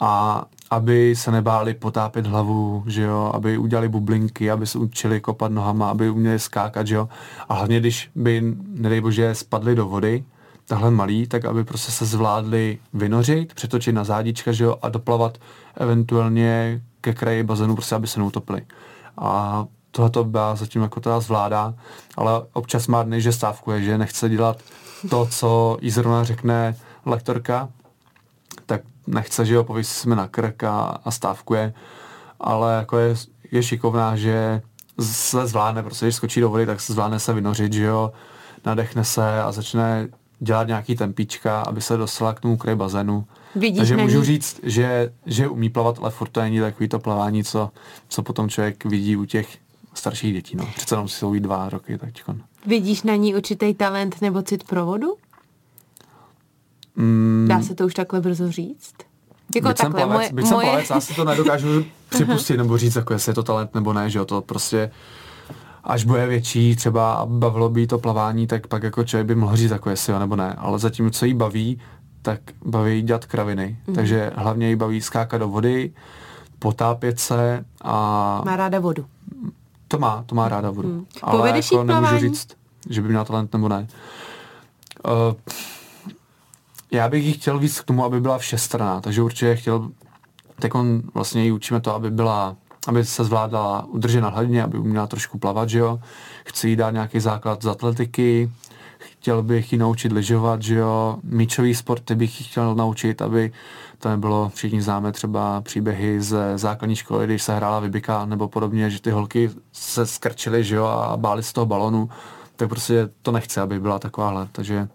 a 0.00 0.44
aby 0.70 1.16
se 1.16 1.32
nebáli 1.32 1.74
potápět 1.74 2.26
hlavu, 2.26 2.84
že 2.86 3.02
jo, 3.02 3.30
aby 3.34 3.58
udělali 3.58 3.88
bublinky, 3.88 4.50
aby 4.50 4.66
se 4.66 4.78
učili 4.78 5.20
kopat 5.20 5.52
nohama, 5.52 5.90
aby 5.90 6.10
uměli 6.10 6.38
skákat, 6.38 6.86
že 6.86 6.94
jo. 6.94 7.08
A 7.48 7.54
hlavně, 7.54 7.80
když 7.80 8.10
by, 8.14 8.54
nedej 8.68 9.00
bože, 9.00 9.34
spadli 9.34 9.74
do 9.74 9.86
vody, 9.86 10.24
tahle 10.68 10.90
malý, 10.90 11.26
tak 11.26 11.44
aby 11.44 11.64
prostě 11.64 11.92
se 11.92 12.06
zvládli 12.06 12.78
vynořit, 12.92 13.54
přetočit 13.54 13.94
na 13.94 14.04
zádička, 14.04 14.52
že 14.52 14.64
jo, 14.64 14.76
a 14.82 14.88
doplavat 14.88 15.38
eventuálně 15.76 16.82
ke 17.00 17.14
kraji 17.14 17.42
bazénu, 17.42 17.74
prostě 17.74 17.94
aby 17.94 18.06
se 18.06 18.20
neutopili. 18.20 18.62
A 19.18 19.64
tohle 19.90 20.10
to 20.10 20.30
zatím 20.54 20.82
jako 20.82 21.00
teda 21.00 21.20
zvládá, 21.20 21.74
ale 22.16 22.42
občas 22.52 22.86
má 22.86 23.02
dny, 23.02 23.20
že 23.20 23.32
stávkuje, 23.32 23.82
že 23.82 23.98
nechce 23.98 24.28
dělat 24.28 24.58
to, 25.10 25.26
co 25.26 25.78
jí 25.80 25.90
zrovna 25.90 26.24
řekne 26.24 26.76
lektorka, 27.06 27.68
tak 28.66 28.80
nechce, 29.06 29.46
že 29.46 29.54
jo, 29.54 29.64
pověsí 29.64 29.94
jsme 29.94 30.16
na 30.16 30.28
krk 30.28 30.64
a, 30.64 30.98
a 31.04 31.10
stávkuje, 31.10 31.74
ale 32.40 32.74
jako 32.74 32.98
je, 32.98 33.14
je 33.50 33.62
šikovná, 33.62 34.16
že 34.16 34.62
se 35.00 35.46
zvládne, 35.46 35.82
prostě 35.82 36.06
když 36.06 36.14
skočí 36.14 36.40
do 36.40 36.50
vody, 36.50 36.66
tak 36.66 36.80
se 36.80 36.92
zvládne 36.92 37.20
se 37.20 37.32
vynořit, 37.32 37.72
že 37.72 37.84
jo, 37.84 38.12
nadechne 38.64 39.04
se 39.04 39.42
a 39.42 39.52
začne 39.52 40.08
dělat 40.40 40.66
nějaký 40.66 40.96
tempíčka, 40.96 41.60
aby 41.60 41.80
se 41.80 41.96
dostala 41.96 42.34
k 42.34 42.40
tomu 42.40 42.56
kraji 42.56 42.76
bazénu. 42.76 43.24
Vidíš, 43.54 43.78
Takže 43.78 43.96
můžu 43.96 44.22
říct, 44.22 44.60
že, 44.62 45.12
že 45.26 45.48
umí 45.48 45.70
plavat, 45.70 45.98
ale 45.98 46.10
furt 46.10 46.28
to 46.28 46.40
není 46.40 46.60
takový 46.60 46.88
to 46.88 46.98
plavání, 46.98 47.44
co, 47.44 47.70
co 48.08 48.22
potom 48.22 48.48
člověk 48.48 48.84
vidí 48.84 49.16
u 49.16 49.24
těch 49.24 49.58
starších 49.94 50.32
dětí. 50.32 50.56
No. 50.56 50.68
Přece 50.76 50.94
jenom 50.94 51.08
jsou 51.08 51.34
jí 51.34 51.40
dva 51.40 51.68
roky. 51.68 51.98
Tak 51.98 52.10
Vidíš 52.66 53.02
na 53.02 53.16
ní 53.16 53.34
určitý 53.34 53.74
talent 53.74 54.20
nebo 54.20 54.42
cit 54.42 54.64
pro 54.64 54.86
vodu? 54.86 55.14
Mm. 56.96 57.46
Dá 57.48 57.62
se 57.62 57.74
to 57.74 57.86
už 57.86 57.94
takhle 57.94 58.20
brzo 58.20 58.52
říct? 58.52 58.94
Jako 59.54 59.68
byť 59.68 59.76
takhle, 59.76 60.00
jsem 60.00 60.08
plavec, 60.08 60.30
moje, 60.30 60.32
byť 60.32 60.44
moje... 60.44 60.48
jsem 60.48 60.70
plavec, 60.70 60.90
já 60.90 61.00
si 61.00 61.14
to 61.14 61.24
nedokážu 61.24 61.84
připustit 62.08 62.56
nebo 62.56 62.78
říct, 62.78 62.96
jako 62.96 63.12
jestli 63.12 63.30
je 63.30 63.34
to 63.34 63.42
talent 63.42 63.74
nebo 63.74 63.92
ne, 63.92 64.10
že 64.10 64.18
jo, 64.18 64.24
to 64.24 64.42
prostě 64.42 64.90
až 65.84 66.04
bude 66.04 66.26
větší, 66.26 66.76
třeba 66.76 67.22
bavilo 67.26 67.68
by 67.68 67.86
to 67.86 67.98
plavání, 67.98 68.46
tak 68.46 68.66
pak 68.66 68.82
jako 68.82 69.04
člověk 69.04 69.26
by 69.26 69.34
mohl 69.34 69.56
říct, 69.56 69.70
jako 69.70 69.90
jestli 69.90 70.12
jo 70.12 70.18
nebo 70.18 70.36
ne. 70.36 70.54
Ale 70.58 70.78
zatím, 70.78 71.10
co 71.10 71.26
jí 71.26 71.34
baví, 71.34 71.80
tak 72.22 72.40
baví 72.64 72.96
jí 72.96 73.02
dělat 73.02 73.26
kraviny. 73.26 73.76
Mm. 73.86 73.94
Takže 73.94 74.30
hlavně 74.36 74.68
jí 74.68 74.76
baví 74.76 75.00
skákat 75.00 75.40
do 75.40 75.48
vody, 75.48 75.92
potápět 76.58 77.20
se 77.20 77.64
a... 77.82 77.92
Má 78.44 78.56
ráda 78.56 78.80
vodu. 78.80 79.06
To 79.88 79.98
má, 79.98 80.24
to 80.26 80.34
má 80.34 80.48
ráda 80.48 80.70
vodu. 80.70 80.88
Mm. 80.88 81.06
Ale 81.22 81.38
Povedeš 81.38 81.72
jako 81.72 81.84
nemůžu 81.84 82.18
říct, 82.18 82.48
že 82.90 83.02
by 83.02 83.08
měla 83.08 83.24
talent 83.24 83.52
nebo 83.52 83.68
ne. 83.68 83.86
Uh, 85.04 85.34
já 86.92 87.08
bych 87.08 87.24
jí 87.24 87.32
chtěl 87.32 87.58
víc 87.58 87.80
k 87.80 87.84
tomu, 87.84 88.04
aby 88.04 88.20
byla 88.20 88.38
všestraná, 88.38 89.00
takže 89.00 89.22
určitě 89.22 89.56
chtěl, 89.56 89.90
tak 90.58 90.74
on 90.74 91.02
vlastně 91.14 91.44
jí 91.44 91.52
učíme 91.52 91.80
to, 91.80 91.94
aby 91.94 92.10
byla 92.10 92.56
aby 92.86 93.04
se 93.04 93.24
zvládala 93.24 93.84
udržet 93.84 94.20
na 94.20 94.28
hladině, 94.28 94.62
aby 94.62 94.78
uměla 94.78 95.06
trošku 95.06 95.38
plavat, 95.38 95.68
že 95.68 95.78
jo. 95.78 96.00
Chci 96.44 96.68
jí 96.68 96.76
dát 96.76 96.90
nějaký 96.90 97.20
základ 97.20 97.62
z 97.62 97.66
atletiky, 97.66 98.50
chtěl 98.98 99.42
bych 99.42 99.72
ji 99.72 99.78
naučit 99.78 100.12
lyžovat, 100.12 100.62
že 100.62 100.74
jo. 100.74 101.18
Míčový 101.22 101.74
sporty 101.74 102.14
bych 102.14 102.40
ji 102.40 102.46
chtěl 102.46 102.74
naučit, 102.74 103.22
aby 103.22 103.52
to 103.98 104.08
nebylo, 104.08 104.50
všichni 104.54 104.82
známe 104.82 105.12
třeba 105.12 105.60
příběhy 105.60 106.20
ze 106.20 106.58
základní 106.58 106.96
školy, 106.96 107.26
když 107.26 107.42
se 107.42 107.56
hrála 107.56 107.80
vybika 107.80 108.24
nebo 108.24 108.48
podobně, 108.48 108.90
že 108.90 109.02
ty 109.02 109.10
holky 109.10 109.50
se 109.72 110.06
skrčily, 110.06 110.64
že 110.64 110.76
jo, 110.76 110.84
a 110.84 111.16
báli 111.16 111.42
z 111.42 111.52
toho 111.52 111.66
balonu, 111.66 112.08
tak 112.56 112.68
prostě 112.68 113.08
to 113.22 113.32
nechce, 113.32 113.60
aby 113.60 113.80
byla 113.80 113.98
takováhle, 113.98 114.48
takže 114.52 114.88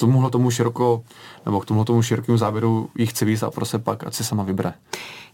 tomuhle 0.00 0.30
tomu 0.30 0.50
široko, 0.50 1.02
nebo 1.46 1.60
k 1.60 1.66
tomuhle 1.66 1.84
tomu 1.84 2.02
širokému 2.02 2.38
záběru 2.38 2.88
jí 2.98 3.06
chci 3.06 3.24
víc 3.24 3.42
a 3.42 3.50
prostě 3.50 3.78
pak, 3.78 4.06
ať 4.06 4.14
si 4.14 4.24
sama 4.24 4.42
vybere. 4.42 4.72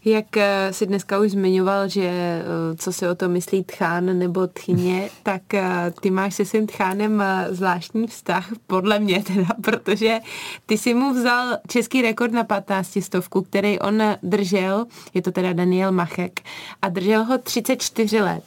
Jak 0.05 0.37
eh, 0.37 0.73
si 0.73 0.85
dneska 0.85 1.19
už 1.19 1.31
zmiňoval, 1.31 1.87
že 1.87 2.01
eh, 2.03 2.43
co 2.77 2.93
si 2.93 3.07
o 3.07 3.15
to 3.15 3.29
myslí 3.29 3.63
tchán 3.63 4.19
nebo 4.19 4.47
tchyně, 4.47 5.09
tak 5.23 5.53
eh, 5.53 5.93
ty 6.01 6.11
máš 6.11 6.35
se 6.35 6.45
svým 6.45 6.67
tchánem 6.67 7.23
zvláštní 7.49 8.07
vztah, 8.07 8.47
podle 8.67 8.99
mě 8.99 9.23
teda, 9.23 9.47
protože 9.61 10.19
ty 10.65 10.77
si 10.77 10.93
mu 10.93 11.13
vzal 11.13 11.57
český 11.67 12.01
rekord 12.01 12.33
na 12.33 12.43
15 12.43 12.97
stovku, 13.01 13.41
který 13.41 13.79
on 13.79 14.03
držel, 14.23 14.85
je 15.13 15.21
to 15.21 15.31
teda 15.31 15.53
Daniel 15.53 15.91
Machek, 15.91 16.41
a 16.81 16.89
držel 16.89 17.23
ho 17.23 17.37
34 17.37 18.21
let. 18.21 18.43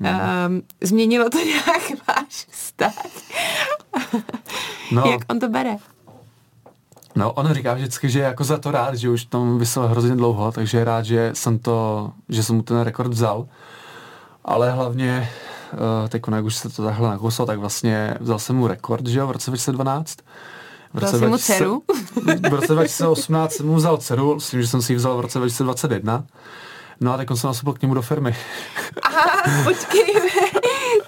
Um, 0.00 0.62
změnilo 0.80 1.30
to 1.30 1.38
nějak 1.44 2.06
váš 2.08 2.46
vztah? 2.78 2.92
No, 4.92 5.04
Jak 5.06 5.20
on 5.28 5.38
to 5.40 5.48
bere? 5.48 5.76
No, 7.14 7.32
on 7.32 7.54
říká 7.54 7.74
vždycky, 7.74 8.10
že 8.10 8.18
je 8.18 8.24
jako 8.24 8.44
za 8.44 8.58
to 8.58 8.70
rád, 8.70 8.94
že 8.94 9.10
už 9.10 9.24
tam 9.24 9.58
vysel 9.58 9.88
hrozně 9.88 10.16
dlouho, 10.16 10.52
takže 10.52 10.78
je 10.78 10.84
rád, 10.84 11.04
že 11.04 11.30
jsem 11.34 11.58
to, 11.58 12.10
že 12.28 12.42
jsem 12.42 12.56
mu 12.56 12.62
ten 12.62 12.80
rekord 12.80 13.10
vzal. 13.10 13.46
Ale 14.44 14.70
hlavně, 14.70 15.28
uh, 15.72 16.08
teď 16.08 16.22
jak 16.34 16.44
už 16.44 16.56
se 16.56 16.68
to 16.68 16.84
takhle 16.84 17.08
nakousal, 17.08 17.46
tak 17.46 17.58
vlastně 17.58 18.14
vzal 18.20 18.38
jsem 18.38 18.56
mu 18.56 18.66
rekord, 18.66 19.06
že 19.06 19.18
jo, 19.18 19.26
v 19.26 19.30
roce 19.30 19.50
2012. 19.50 20.18
V 20.94 20.98
roce 20.98 21.16
vzal 21.16 21.28
2000, 21.28 21.28
mu 21.28 21.38
dceru? 21.38 21.82
V 22.50 22.54
roce 22.54 22.72
2018 22.72 23.52
jsem 23.52 23.66
mu 23.66 23.74
vzal 23.74 23.96
dceru, 23.96 24.40
s 24.40 24.50
tím, 24.50 24.62
že 24.62 24.68
jsem 24.68 24.82
si 24.82 24.92
ji 24.92 24.96
vzal 24.96 25.16
v 25.16 25.20
roce 25.20 25.38
2021. 25.38 26.24
No 27.00 27.12
a 27.12 27.16
teď 27.16 27.28
jsem 27.34 27.48
nastoupil 27.48 27.72
k 27.72 27.82
němu 27.82 27.94
do 27.94 28.02
firmy. 28.02 28.36
Aha, 29.02 29.42
počkej. 29.64 30.14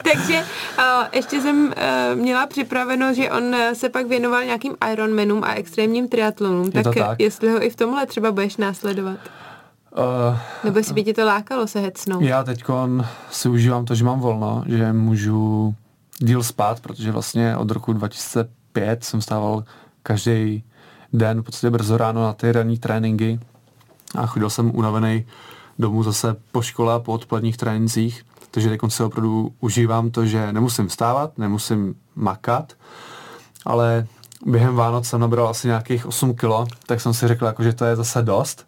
Takže 0.12 0.44
uh, 0.78 0.84
ještě 1.12 1.40
jsem 1.40 1.66
uh, 1.66 2.20
měla 2.20 2.46
připraveno, 2.46 3.14
že 3.14 3.30
on 3.30 3.44
uh, 3.44 3.72
se 3.72 3.88
pak 3.88 4.06
věnoval 4.06 4.44
nějakým 4.44 4.76
Ironmanům 4.92 5.44
a 5.44 5.54
extrémním 5.54 6.08
triatlonům. 6.08 6.70
Tak, 6.70 6.94
tak 6.94 7.20
jestli 7.20 7.50
ho 7.50 7.64
i 7.64 7.70
v 7.70 7.76
tomhle 7.76 8.06
třeba 8.06 8.32
budeš 8.32 8.56
následovat. 8.56 9.18
Uh, 9.96 10.38
Nebo 10.64 10.78
jestli 10.78 10.94
by 10.94 11.04
tě 11.04 11.14
to 11.14 11.24
lákalo 11.24 11.66
se 11.66 11.80
hecnout? 11.80 12.22
Já 12.22 12.44
teď 12.44 12.64
si 13.30 13.48
užívám 13.48 13.84
to, 13.84 13.94
že 13.94 14.04
mám 14.04 14.20
volno, 14.20 14.64
že 14.66 14.92
můžu 14.92 15.74
díl 16.18 16.42
spát, 16.42 16.80
protože 16.80 17.12
vlastně 17.12 17.56
od 17.56 17.70
roku 17.70 17.92
2005 17.92 19.04
jsem 19.04 19.20
stával 19.20 19.64
každý 20.02 20.64
den, 21.12 21.40
v 21.40 21.44
podstatě 21.44 21.70
brzo 21.70 21.96
ráno 21.96 22.22
na 22.22 22.32
ty 22.32 22.52
ranní 22.52 22.78
tréninky 22.78 23.40
a 24.14 24.26
chodil 24.26 24.50
jsem 24.50 24.76
unavený 24.76 25.26
domů 25.78 26.02
zase 26.02 26.36
po 26.52 26.62
škole 26.62 26.94
a 26.94 26.98
po 26.98 27.12
odpoledních 27.12 27.56
trénincích 27.56 28.24
takže 28.50 28.68
teď 28.68 28.80
si 28.88 29.02
opravdu 29.02 29.52
užívám 29.60 30.10
to, 30.10 30.26
že 30.26 30.52
nemusím 30.52 30.88
vstávat, 30.88 31.38
nemusím 31.38 31.94
makat, 32.14 32.72
ale 33.64 34.06
během 34.46 34.74
Vánoc 34.76 35.08
jsem 35.08 35.20
nabral 35.20 35.48
asi 35.48 35.66
nějakých 35.66 36.06
8 36.06 36.34
kilo, 36.34 36.66
tak 36.86 37.00
jsem 37.00 37.14
si 37.14 37.28
řekl, 37.28 37.46
jako, 37.46 37.62
že 37.62 37.72
to 37.72 37.84
je 37.84 37.96
zase 37.96 38.22
dost. 38.22 38.66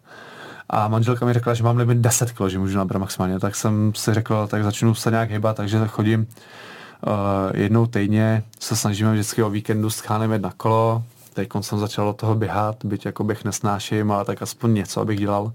A 0.69 0.87
manželka 0.87 1.25
mi 1.25 1.33
řekla, 1.33 1.53
že 1.53 1.63
mám 1.63 1.77
limit 1.77 1.97
10 1.97 2.31
kilo, 2.31 2.49
že 2.49 2.59
můžu 2.59 2.77
nabrat 2.77 2.99
maximálně, 2.99 3.39
tak 3.39 3.55
jsem 3.55 3.93
si 3.95 4.13
řekl, 4.13 4.47
tak 4.47 4.63
začnu 4.63 4.95
se 4.95 5.11
nějak 5.11 5.31
hýbat, 5.31 5.57
takže 5.57 5.87
chodím 5.87 6.19
uh, 6.21 6.27
jednou 7.53 7.85
týdně, 7.87 8.43
se 8.59 8.75
snažíme 8.75 9.13
vždycky 9.13 9.43
o 9.43 9.49
víkendu 9.49 9.89
s 9.89 9.99
Chánem 9.99 10.31
jet 10.31 10.41
na 10.41 10.51
kolo, 10.57 11.03
teď 11.33 11.49
jsem 11.61 11.79
začal 11.79 12.09
od 12.09 12.17
toho 12.17 12.35
běhat, 12.35 12.85
byť 12.85 13.05
jako 13.05 13.23
bych 13.23 13.45
nesnáším, 13.45 14.11
ale 14.11 14.25
tak 14.25 14.41
aspoň 14.41 14.73
něco, 14.73 15.01
abych 15.01 15.19
dělal. 15.19 15.51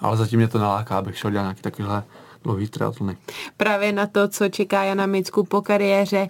Ale 0.00 0.16
zatím 0.16 0.38
mě 0.38 0.48
to 0.48 0.58
naláká, 0.58 0.98
abych 0.98 1.18
šel 1.18 1.30
dělat 1.30 1.42
nějaký 1.42 1.62
takovýhle 1.62 2.02
dlouhý 2.44 2.68
triatlony. 2.68 3.16
Právě 3.56 3.92
na 3.92 4.06
to, 4.06 4.28
co 4.28 4.48
čeká 4.48 4.84
Jana 4.84 5.06
Micku 5.06 5.44
po 5.44 5.62
kariéře 5.62 6.28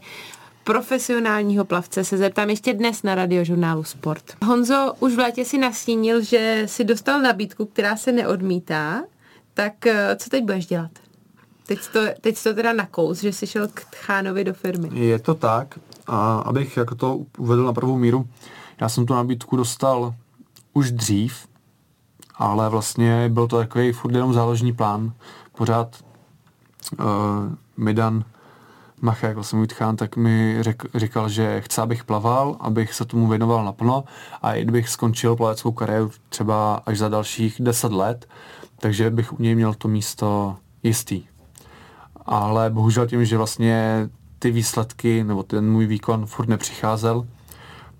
profesionálního 0.64 1.64
plavce 1.64 2.04
se 2.04 2.18
zeptám 2.18 2.50
ještě 2.50 2.74
dnes 2.74 3.02
na 3.02 3.14
radiožurnálu 3.14 3.84
Sport. 3.84 4.24
Honzo, 4.44 4.92
už 5.00 5.14
v 5.14 5.18
létě 5.18 5.44
si 5.44 5.58
nastínil, 5.58 6.22
že 6.22 6.62
si 6.66 6.84
dostal 6.84 7.22
nabídku, 7.22 7.66
která 7.66 7.96
se 7.96 8.12
neodmítá, 8.12 9.02
tak 9.54 9.86
eh, 9.86 10.16
co 10.16 10.30
teď 10.30 10.44
budeš 10.44 10.66
dělat? 10.66 10.90
Teď 11.66 11.78
to, 11.92 12.00
teď 12.20 12.42
to 12.42 12.54
teda 12.54 12.72
nakous, 12.72 13.20
že 13.20 13.32
jsi 13.32 13.46
šel 13.46 13.68
k 13.74 13.84
Tchánovi 13.84 14.44
do 14.44 14.54
firmy. 14.54 14.88
Je 14.92 15.18
to 15.18 15.34
tak. 15.34 15.78
A 16.06 16.38
abych 16.38 16.76
jako 16.76 16.94
to 16.94 17.20
uvedl 17.38 17.64
na 17.64 17.72
prvou 17.72 17.98
míru, 17.98 18.28
já 18.80 18.88
jsem 18.88 19.06
tu 19.06 19.14
nabídku 19.14 19.56
dostal 19.56 20.14
už 20.72 20.90
dřív, 20.90 21.46
ale 22.34 22.68
vlastně 22.68 23.28
byl 23.28 23.48
to 23.48 23.58
takový 23.58 23.92
furt 23.92 24.14
jenom 24.14 24.32
záložní 24.32 24.72
plán. 24.72 25.12
Pořád 25.60 26.04
uh, 26.98 27.06
mi 27.76 27.94
dan 27.94 28.24
Machek, 29.00 29.34
vlastně 29.34 29.56
můj 29.56 29.66
tchán, 29.66 29.96
tak 29.96 30.16
mi 30.16 30.56
řek, 30.60 30.82
říkal, 30.94 31.28
že 31.28 31.60
chce, 31.60 31.82
abych 31.82 32.04
plaval, 32.04 32.56
abych 32.60 32.94
se 32.94 33.04
tomu 33.04 33.28
věnoval 33.28 33.64
naplno 33.64 34.04
a 34.42 34.54
i 34.54 34.62
kdybych 34.62 34.88
skončil 34.88 35.36
plaveckou 35.36 35.72
kariéru 35.72 36.10
třeba 36.28 36.82
až 36.86 36.98
za 36.98 37.08
dalších 37.08 37.56
deset 37.60 37.92
let, 37.92 38.28
takže 38.78 39.10
bych 39.10 39.32
u 39.32 39.42
něj 39.42 39.54
měl 39.54 39.74
to 39.74 39.88
místo 39.88 40.56
jistý. 40.82 41.24
Ale 42.26 42.70
bohužel 42.70 43.06
tím, 43.06 43.24
že 43.24 43.36
vlastně 43.36 44.08
ty 44.38 44.50
výsledky 44.50 45.24
nebo 45.24 45.42
ten 45.42 45.70
můj 45.70 45.86
výkon 45.86 46.26
furt 46.26 46.48
nepřicházel, 46.48 47.26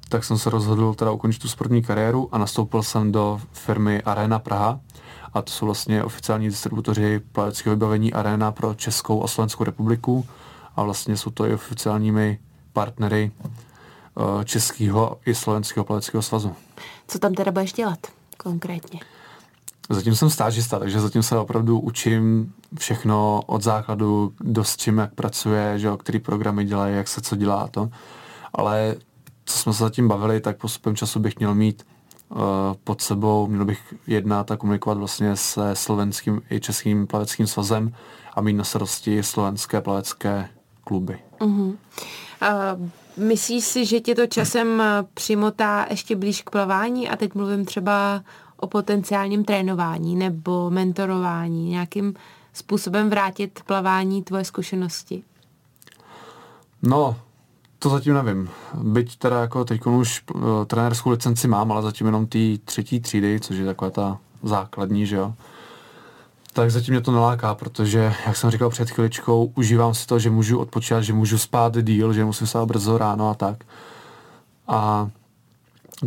tak 0.09 0.25
jsem 0.25 0.39
se 0.39 0.51
rozhodl 0.51 0.95
teda 0.95 1.11
ukončit 1.11 1.43
tu 1.43 1.49
sportní 1.49 1.83
kariéru 1.83 2.29
a 2.33 2.39
nastoupil 2.39 2.83
jsem 2.83 3.13
do 3.13 3.41
firmy 3.53 4.03
Arena 4.03 4.39
Praha. 4.39 4.81
A 5.35 5.43
to 5.43 5.53
jsou 5.53 5.67
vlastně 5.67 6.05
oficiální 6.05 6.49
distributoři 6.49 7.21
plaveckého 7.33 7.77
vybavení 7.77 8.13
Arena 8.13 8.53
pro 8.53 8.75
Českou 8.75 9.25
a 9.25 9.29
Slovenskou 9.29 9.65
republiku. 9.65 10.27
A 10.77 10.83
vlastně 10.83 11.17
jsou 11.17 11.31
to 11.31 11.47
i 11.47 11.55
oficiálními 11.55 12.39
partnery 12.73 13.33
uh, 14.15 14.45
Českého 14.45 15.19
i 15.27 15.35
Slovenského 15.35 15.85
plaveckého 15.85 16.23
svazu. 16.23 16.55
Co 17.09 17.19
tam 17.19 17.35
teda 17.35 17.53
budeš 17.53 17.73
dělat 17.73 17.99
konkrétně? 18.37 19.01
Zatím 19.91 20.15
jsem 20.15 20.31
stážista, 20.31 20.79
takže 20.79 21.01
zatím 21.01 21.23
se 21.23 21.39
opravdu 21.39 21.81
učím 21.81 22.53
všechno 22.79 23.43
od 23.47 23.63
základu, 23.63 24.33
do 24.41 24.65
s 24.65 24.77
čím, 24.77 24.99
jak 24.99 25.15
pracuje, 25.15 25.79
že 25.79 25.87
jo, 25.87 25.97
který 25.97 26.19
programy 26.19 26.65
dělají, 26.65 26.97
jak 26.97 27.09
se 27.09 27.21
co 27.21 27.37
dělá 27.37 27.63
a 27.63 27.69
to. 27.69 27.91
Ale 28.53 28.97
co 29.45 29.59
jsme 29.59 29.73
se 29.73 29.85
zatím 29.85 30.09
bavili, 30.09 30.41
tak 30.41 30.57
postupem 30.57 30.97
času 30.97 31.21
bych 31.21 31.39
měl 31.39 31.55
mít 31.55 31.87
pod 32.85 33.03
sebou, 33.03 33.47
měl 33.47 33.65
bych 33.65 33.95
jednat 34.07 34.51
a 34.51 34.57
komunikovat 34.57 34.99
vlastně 34.99 35.37
se 35.37 35.77
slovenským 35.77 36.43
i 36.51 36.61
českým 36.61 37.07
plaveckým 37.07 37.47
svazem 37.47 37.93
a 38.35 38.41
mít 38.41 38.53
na 38.53 38.65
starosti 38.65 39.23
slovenské 39.23 39.81
plavecké 39.81 40.49
kluby. 40.85 41.19
Uh-huh. 41.41 41.77
Uh, 42.43 42.89
myslíš 43.17 43.65
si, 43.65 43.87
že 43.87 44.01
tě 44.01 44.15
to 44.15 44.27
časem 44.27 44.83
přimotá 45.15 45.87
ještě 45.91 46.17
blíž 46.17 46.43
k 46.43 46.51
plavání 46.51 47.09
a 47.09 47.17
teď 47.17 47.35
mluvím 47.35 47.65
třeba 47.65 48.23
o 48.57 48.67
potenciálním 48.67 49.45
trénování 49.45 50.17
nebo 50.17 50.71
mentorování, 50.71 51.71
nějakým 51.71 52.15
způsobem 52.53 53.11
vrátit 53.11 53.61
plavání 53.67 54.23
tvoje 54.23 54.45
zkušenosti? 54.45 55.23
No, 56.83 57.17
to 57.83 57.89
zatím 57.89 58.15
nevím. 58.15 58.49
Byť 58.75 59.17
teda 59.17 59.41
jako 59.41 59.65
teď 59.65 59.87
už 59.87 60.23
uh, 60.35 60.43
trenérskou 60.67 61.11
licenci 61.11 61.49
mám, 61.49 61.73
ale 61.73 61.83
zatím 61.83 62.07
jenom 62.07 62.27
ty 62.27 62.59
třetí 62.65 63.01
třídy, 63.01 63.41
což 63.41 63.57
je 63.57 63.65
taková 63.65 63.91
ta 63.91 64.19
základní, 64.43 65.07
že 65.07 65.17
jo. 65.17 65.35
Tak 66.53 66.71
zatím 66.71 66.95
mě 66.95 67.01
to 67.01 67.13
neláká, 67.13 67.55
protože, 67.55 68.15
jak 68.27 68.37
jsem 68.37 68.51
říkal 68.51 68.71
před 68.71 68.91
chviličkou, 68.91 69.53
užívám 69.55 69.95
si 69.95 70.07
to, 70.07 70.19
že 70.19 70.31
můžu 70.31 70.59
odpočívat, 70.59 71.05
že 71.05 71.13
můžu 71.13 71.39
spát 71.39 71.85
díl, 71.85 72.13
že 72.13 72.25
musím 72.25 72.47
stát 72.47 72.65
brzo 72.65 72.99
ráno 72.99 73.31
a 73.31 73.35
tak. 73.35 73.65
A 74.69 75.11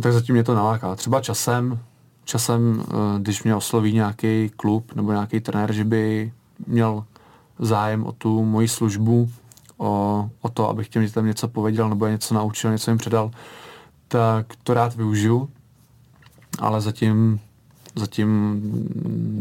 tak 0.00 0.12
zatím 0.12 0.34
mě 0.34 0.44
to 0.44 0.54
neláká. 0.54 0.94
Třeba 0.94 1.20
časem, 1.20 1.78
časem, 2.24 2.78
uh, 2.78 3.18
když 3.18 3.42
mě 3.42 3.54
osloví 3.54 3.92
nějaký 3.92 4.50
klub 4.56 4.94
nebo 4.94 5.12
nějaký 5.12 5.40
trenér, 5.40 5.72
že 5.72 5.84
by 5.84 6.32
měl 6.66 7.04
zájem 7.58 8.06
o 8.06 8.12
tu 8.12 8.44
moji 8.44 8.68
službu, 8.68 9.30
o, 9.76 10.30
o 10.40 10.48
to, 10.48 10.68
abych 10.68 10.88
těm 10.88 11.04
dětem 11.04 11.26
něco 11.26 11.48
pověděl 11.48 11.88
nebo 11.88 12.06
něco 12.06 12.34
naučil, 12.34 12.72
něco 12.72 12.90
jim 12.90 12.98
předal, 12.98 13.30
tak 14.08 14.46
to 14.62 14.74
rád 14.74 14.94
využiju, 14.94 15.50
ale 16.58 16.80
zatím 16.80 17.40
zatím 17.96 18.60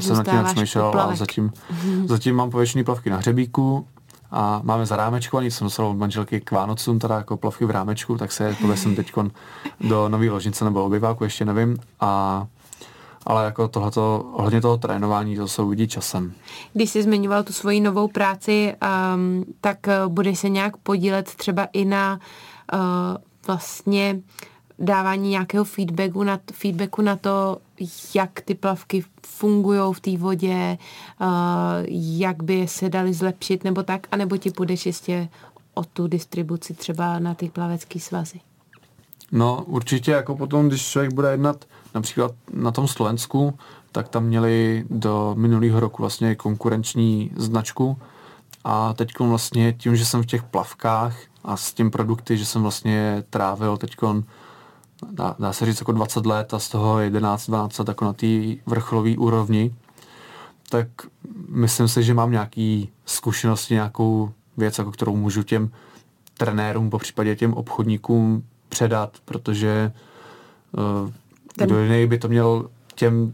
jsem 0.01 0.17
na 0.17 0.23
tím 0.23 0.35
nepřemýšlel 0.35 0.99
a 0.99 1.15
zatím, 1.15 1.49
mm-hmm. 1.49 2.05
zatím 2.07 2.35
mám 2.35 2.51
povětšiný 2.51 2.83
plavky 2.83 3.09
na 3.09 3.17
hřebíku 3.17 3.87
a 4.31 4.61
máme 4.63 4.85
za 4.85 4.95
rámečku, 4.95 5.37
ani 5.37 5.51
jsem 5.51 5.65
dostal 5.65 5.87
od 5.87 5.97
manželky 5.97 6.41
k 6.41 6.51
Vánocům, 6.51 6.99
teda 6.99 7.15
jako 7.15 7.37
plavky 7.37 7.65
v 7.65 7.71
rámečku, 7.71 8.17
tak 8.17 8.31
se 8.31 8.55
povesím 8.61 8.95
teď 8.95 9.13
do 9.81 10.09
nový 10.09 10.29
ložnice 10.29 10.65
nebo 10.65 10.83
obyváku, 10.83 11.23
ještě 11.23 11.45
nevím. 11.45 11.77
A 11.99 12.45
ale 13.25 13.45
jako 13.45 13.67
tohleto, 13.67 14.29
ohledně 14.33 14.61
toho 14.61 14.77
trénování, 14.77 15.35
to 15.35 15.47
se 15.47 15.61
uvidí 15.61 15.87
časem. 15.87 16.33
Když 16.73 16.89
jsi 16.89 17.03
zmiňoval 17.03 17.43
tu 17.43 17.53
svoji 17.53 17.81
novou 17.81 18.07
práci, 18.07 18.75
um, 19.15 19.45
tak 19.61 19.77
uh, 19.87 20.13
budeš 20.13 20.39
se 20.39 20.49
nějak 20.49 20.77
podílet 20.77 21.35
třeba 21.35 21.67
i 21.73 21.85
na 21.85 22.19
uh, 22.73 22.79
vlastně 23.47 24.19
dávání 24.79 25.29
nějakého 25.29 25.63
feedbacku 25.63 26.23
na, 26.23 26.39
feedbacku 26.53 27.01
na 27.01 27.15
to, 27.15 27.57
jak 28.15 28.41
ty 28.41 28.55
plavky 28.55 29.03
fungují 29.27 29.79
v 29.93 29.99
té 29.99 30.17
vodě, 30.17 30.77
uh, 31.21 31.27
jak 32.19 32.43
by 32.43 32.67
se 32.67 32.89
dali 32.89 33.13
zlepšit 33.13 33.63
nebo 33.63 33.83
tak, 33.83 34.07
anebo 34.11 34.37
ti 34.37 34.51
půjdeš 34.51 34.85
ještě 34.85 35.29
o 35.73 35.83
tu 35.83 36.07
distribuci 36.07 36.73
třeba 36.73 37.19
na 37.19 37.33
ty 37.33 37.49
plavecké 37.49 37.99
svazy? 37.99 38.39
No 39.31 39.63
určitě 39.67 40.11
jako 40.11 40.35
potom, 40.35 40.67
když 40.67 40.87
člověk 40.87 41.13
bude 41.13 41.31
jednat 41.31 41.65
například 41.95 42.31
na 42.53 42.71
tom 42.71 42.87
Slovensku, 42.87 43.57
tak 43.91 44.09
tam 44.09 44.23
měli 44.23 44.85
do 44.89 45.35
minulého 45.37 45.79
roku 45.79 46.01
vlastně 46.01 46.35
konkurenční 46.35 47.31
značku. 47.35 47.97
A 48.63 48.93
teď 48.93 49.19
vlastně 49.19 49.73
tím, 49.73 49.95
že 49.95 50.05
jsem 50.05 50.23
v 50.23 50.25
těch 50.25 50.43
plavkách 50.43 51.15
a 51.43 51.57
s 51.57 51.73
tím 51.73 51.91
produkty, 51.91 52.37
že 52.37 52.45
jsem 52.45 52.61
vlastně 52.61 53.23
trávil 53.29 53.77
teď 53.77 53.95
dá, 55.11 55.35
dá 55.39 55.53
se 55.53 55.65
říct 55.65 55.79
jako 55.79 55.91
20 55.91 56.25
let 56.25 56.53
a 56.53 56.59
z 56.59 56.69
toho 56.69 56.99
11, 56.99 57.47
12 57.47 57.79
let 57.79 57.87
jako 57.87 58.05
na 58.05 58.13
té 58.13 58.27
vrcholové 58.65 59.17
úrovni, 59.17 59.75
tak 60.69 60.87
myslím 61.47 61.87
si, 61.87 62.03
že 62.03 62.13
mám 62.13 62.31
nějaký 62.31 62.89
zkušenosti, 63.05 63.73
nějakou 63.73 64.31
věc, 64.57 64.77
jako 64.77 64.91
kterou 64.91 65.15
můžu 65.15 65.43
těm 65.43 65.71
trenérům, 66.37 66.89
po 66.89 66.97
případě 66.97 67.35
těm 67.35 67.53
obchodníkům 67.53 68.43
předat, 68.69 69.17
protože 69.25 69.91
uh, 70.71 71.11
ten... 71.57 71.67
kdo 71.67 71.83
jiný 71.83 72.07
by 72.07 72.17
to 72.17 72.27
měl 72.27 72.69
těm 72.95 73.33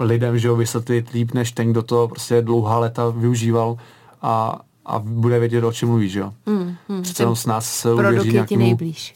lidem, 0.00 0.38
že 0.38 0.48
jo, 0.48 0.56
vysvětlit 0.56 1.10
líp, 1.10 1.34
než 1.34 1.52
ten, 1.52 1.70
kdo 1.70 1.82
to 1.82 2.08
prostě 2.08 2.42
dlouhá 2.42 2.78
léta 2.78 3.08
využíval 3.08 3.76
a, 4.22 4.60
a 4.86 4.98
bude 4.98 5.38
vědět, 5.38 5.64
o 5.64 5.72
čem 5.72 5.88
mluví, 5.88 6.08
že 6.08 6.20
jo. 6.20 6.32
Mm, 6.46 6.76
mm, 6.88 7.02
Přece 7.02 7.22
jenom 7.22 7.36
s 7.36 7.46
nás 7.46 7.74
se 7.76 7.92
uvěří 7.92 8.32
nějakému... 8.32 8.62
nejblíž. 8.62 9.14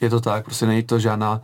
Je 0.00 0.10
to 0.10 0.20
tak, 0.20 0.44
prostě 0.44 0.66
není 0.66 0.82
to 0.82 0.98
žádná 0.98 1.40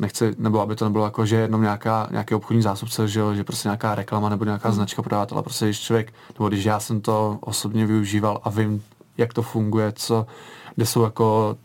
nechci, 0.00 0.34
nebo 0.38 0.60
aby 0.60 0.76
to 0.76 0.84
nebylo 0.84 1.04
jako, 1.04 1.26
že 1.26 1.36
jenom 1.36 1.62
nějaká, 1.62 2.08
nějaký 2.10 2.34
obchodní 2.34 2.62
zástupce, 2.62 3.08
že, 3.08 3.20
že 3.34 3.44
prostě 3.44 3.68
nějaká 3.68 3.94
reklama 3.94 4.28
nebo 4.28 4.44
nějaká 4.44 4.68
mm. 4.68 4.74
značka 4.74 5.02
prodávat, 5.02 5.32
ale 5.32 5.42
prostě 5.42 5.64
když 5.64 5.80
člověk, 5.80 6.12
nebo 6.38 6.48
když 6.48 6.64
já 6.64 6.80
jsem 6.80 7.00
to 7.00 7.38
osobně 7.40 7.86
využíval 7.86 8.40
a 8.44 8.50
vím, 8.50 8.82
jak 9.18 9.34
to 9.34 9.42
funguje, 9.42 9.92
co, 9.96 10.26
kde 10.74 10.86
jsou 10.86 11.02
jako 11.02 11.56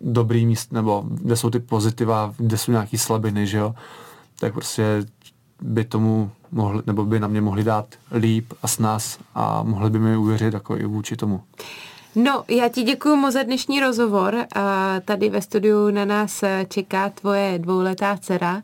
dobrý 0.00 0.46
míst, 0.46 0.72
nebo 0.72 1.04
kde 1.08 1.36
jsou 1.36 1.50
ty 1.50 1.58
pozitiva, 1.58 2.34
kde 2.36 2.58
jsou 2.58 2.72
nějaký 2.72 2.98
slabiny, 2.98 3.46
že 3.46 3.58
jo, 3.58 3.74
tak 4.40 4.52
prostě 4.52 5.06
by 5.60 5.84
tomu 5.84 6.30
mohli, 6.52 6.82
nebo 6.86 7.04
by 7.04 7.20
na 7.20 7.28
mě 7.28 7.40
mohli 7.40 7.64
dát 7.64 7.86
líp 8.12 8.52
a 8.62 8.68
s 8.68 8.78
nás 8.78 9.18
a 9.34 9.62
mohli 9.62 9.90
by 9.90 9.98
mi 9.98 10.16
uvěřit 10.16 10.54
jako 10.54 10.76
i 10.76 10.86
vůči 10.86 11.16
tomu. 11.16 11.40
No, 12.14 12.44
já 12.48 12.68
ti 12.68 12.82
děkuji 12.82 13.16
moc 13.16 13.32
za 13.32 13.42
dnešní 13.42 13.80
rozhovor. 13.80 14.36
Tady 15.04 15.30
ve 15.30 15.42
studiu 15.42 15.90
na 15.90 16.04
nás 16.04 16.44
čeká 16.68 17.08
tvoje 17.08 17.58
dvouletá 17.58 18.16
dcera. 18.16 18.62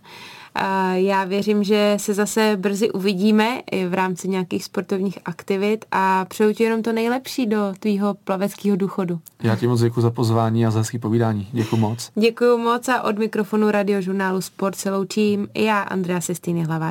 A 0.54 0.94
já 0.94 1.24
věřím, 1.24 1.64
že 1.64 1.94
se 2.00 2.14
zase 2.14 2.56
brzy 2.56 2.90
uvidíme 2.90 3.60
i 3.70 3.86
v 3.86 3.94
rámci 3.94 4.28
nějakých 4.28 4.64
sportovních 4.64 5.18
aktivit 5.24 5.84
a 5.92 6.24
přeju 6.24 6.52
ti 6.52 6.64
jenom 6.64 6.82
to 6.82 6.92
nejlepší 6.92 7.46
do 7.46 7.58
tvýho 7.80 8.14
plaveckého 8.24 8.76
důchodu. 8.76 9.20
Já 9.42 9.56
ti 9.56 9.66
moc 9.66 9.80
děkuji 9.80 10.00
za 10.00 10.10
pozvání 10.10 10.66
a 10.66 10.70
za 10.70 10.78
hezký 10.78 10.98
povídání. 10.98 11.48
Děkuji 11.52 11.76
moc. 11.76 12.10
Děkuji 12.14 12.58
moc 12.58 12.88
a 12.88 13.02
od 13.02 13.18
mikrofonu 13.18 13.70
radiožurnálu 13.70 14.40
Sport 14.40 14.76
se 14.76 14.90
loučím 14.90 15.48
já, 15.54 15.80
Andrea 15.80 16.20
Sestýny 16.20 16.64
Hlaváč. 16.64 16.84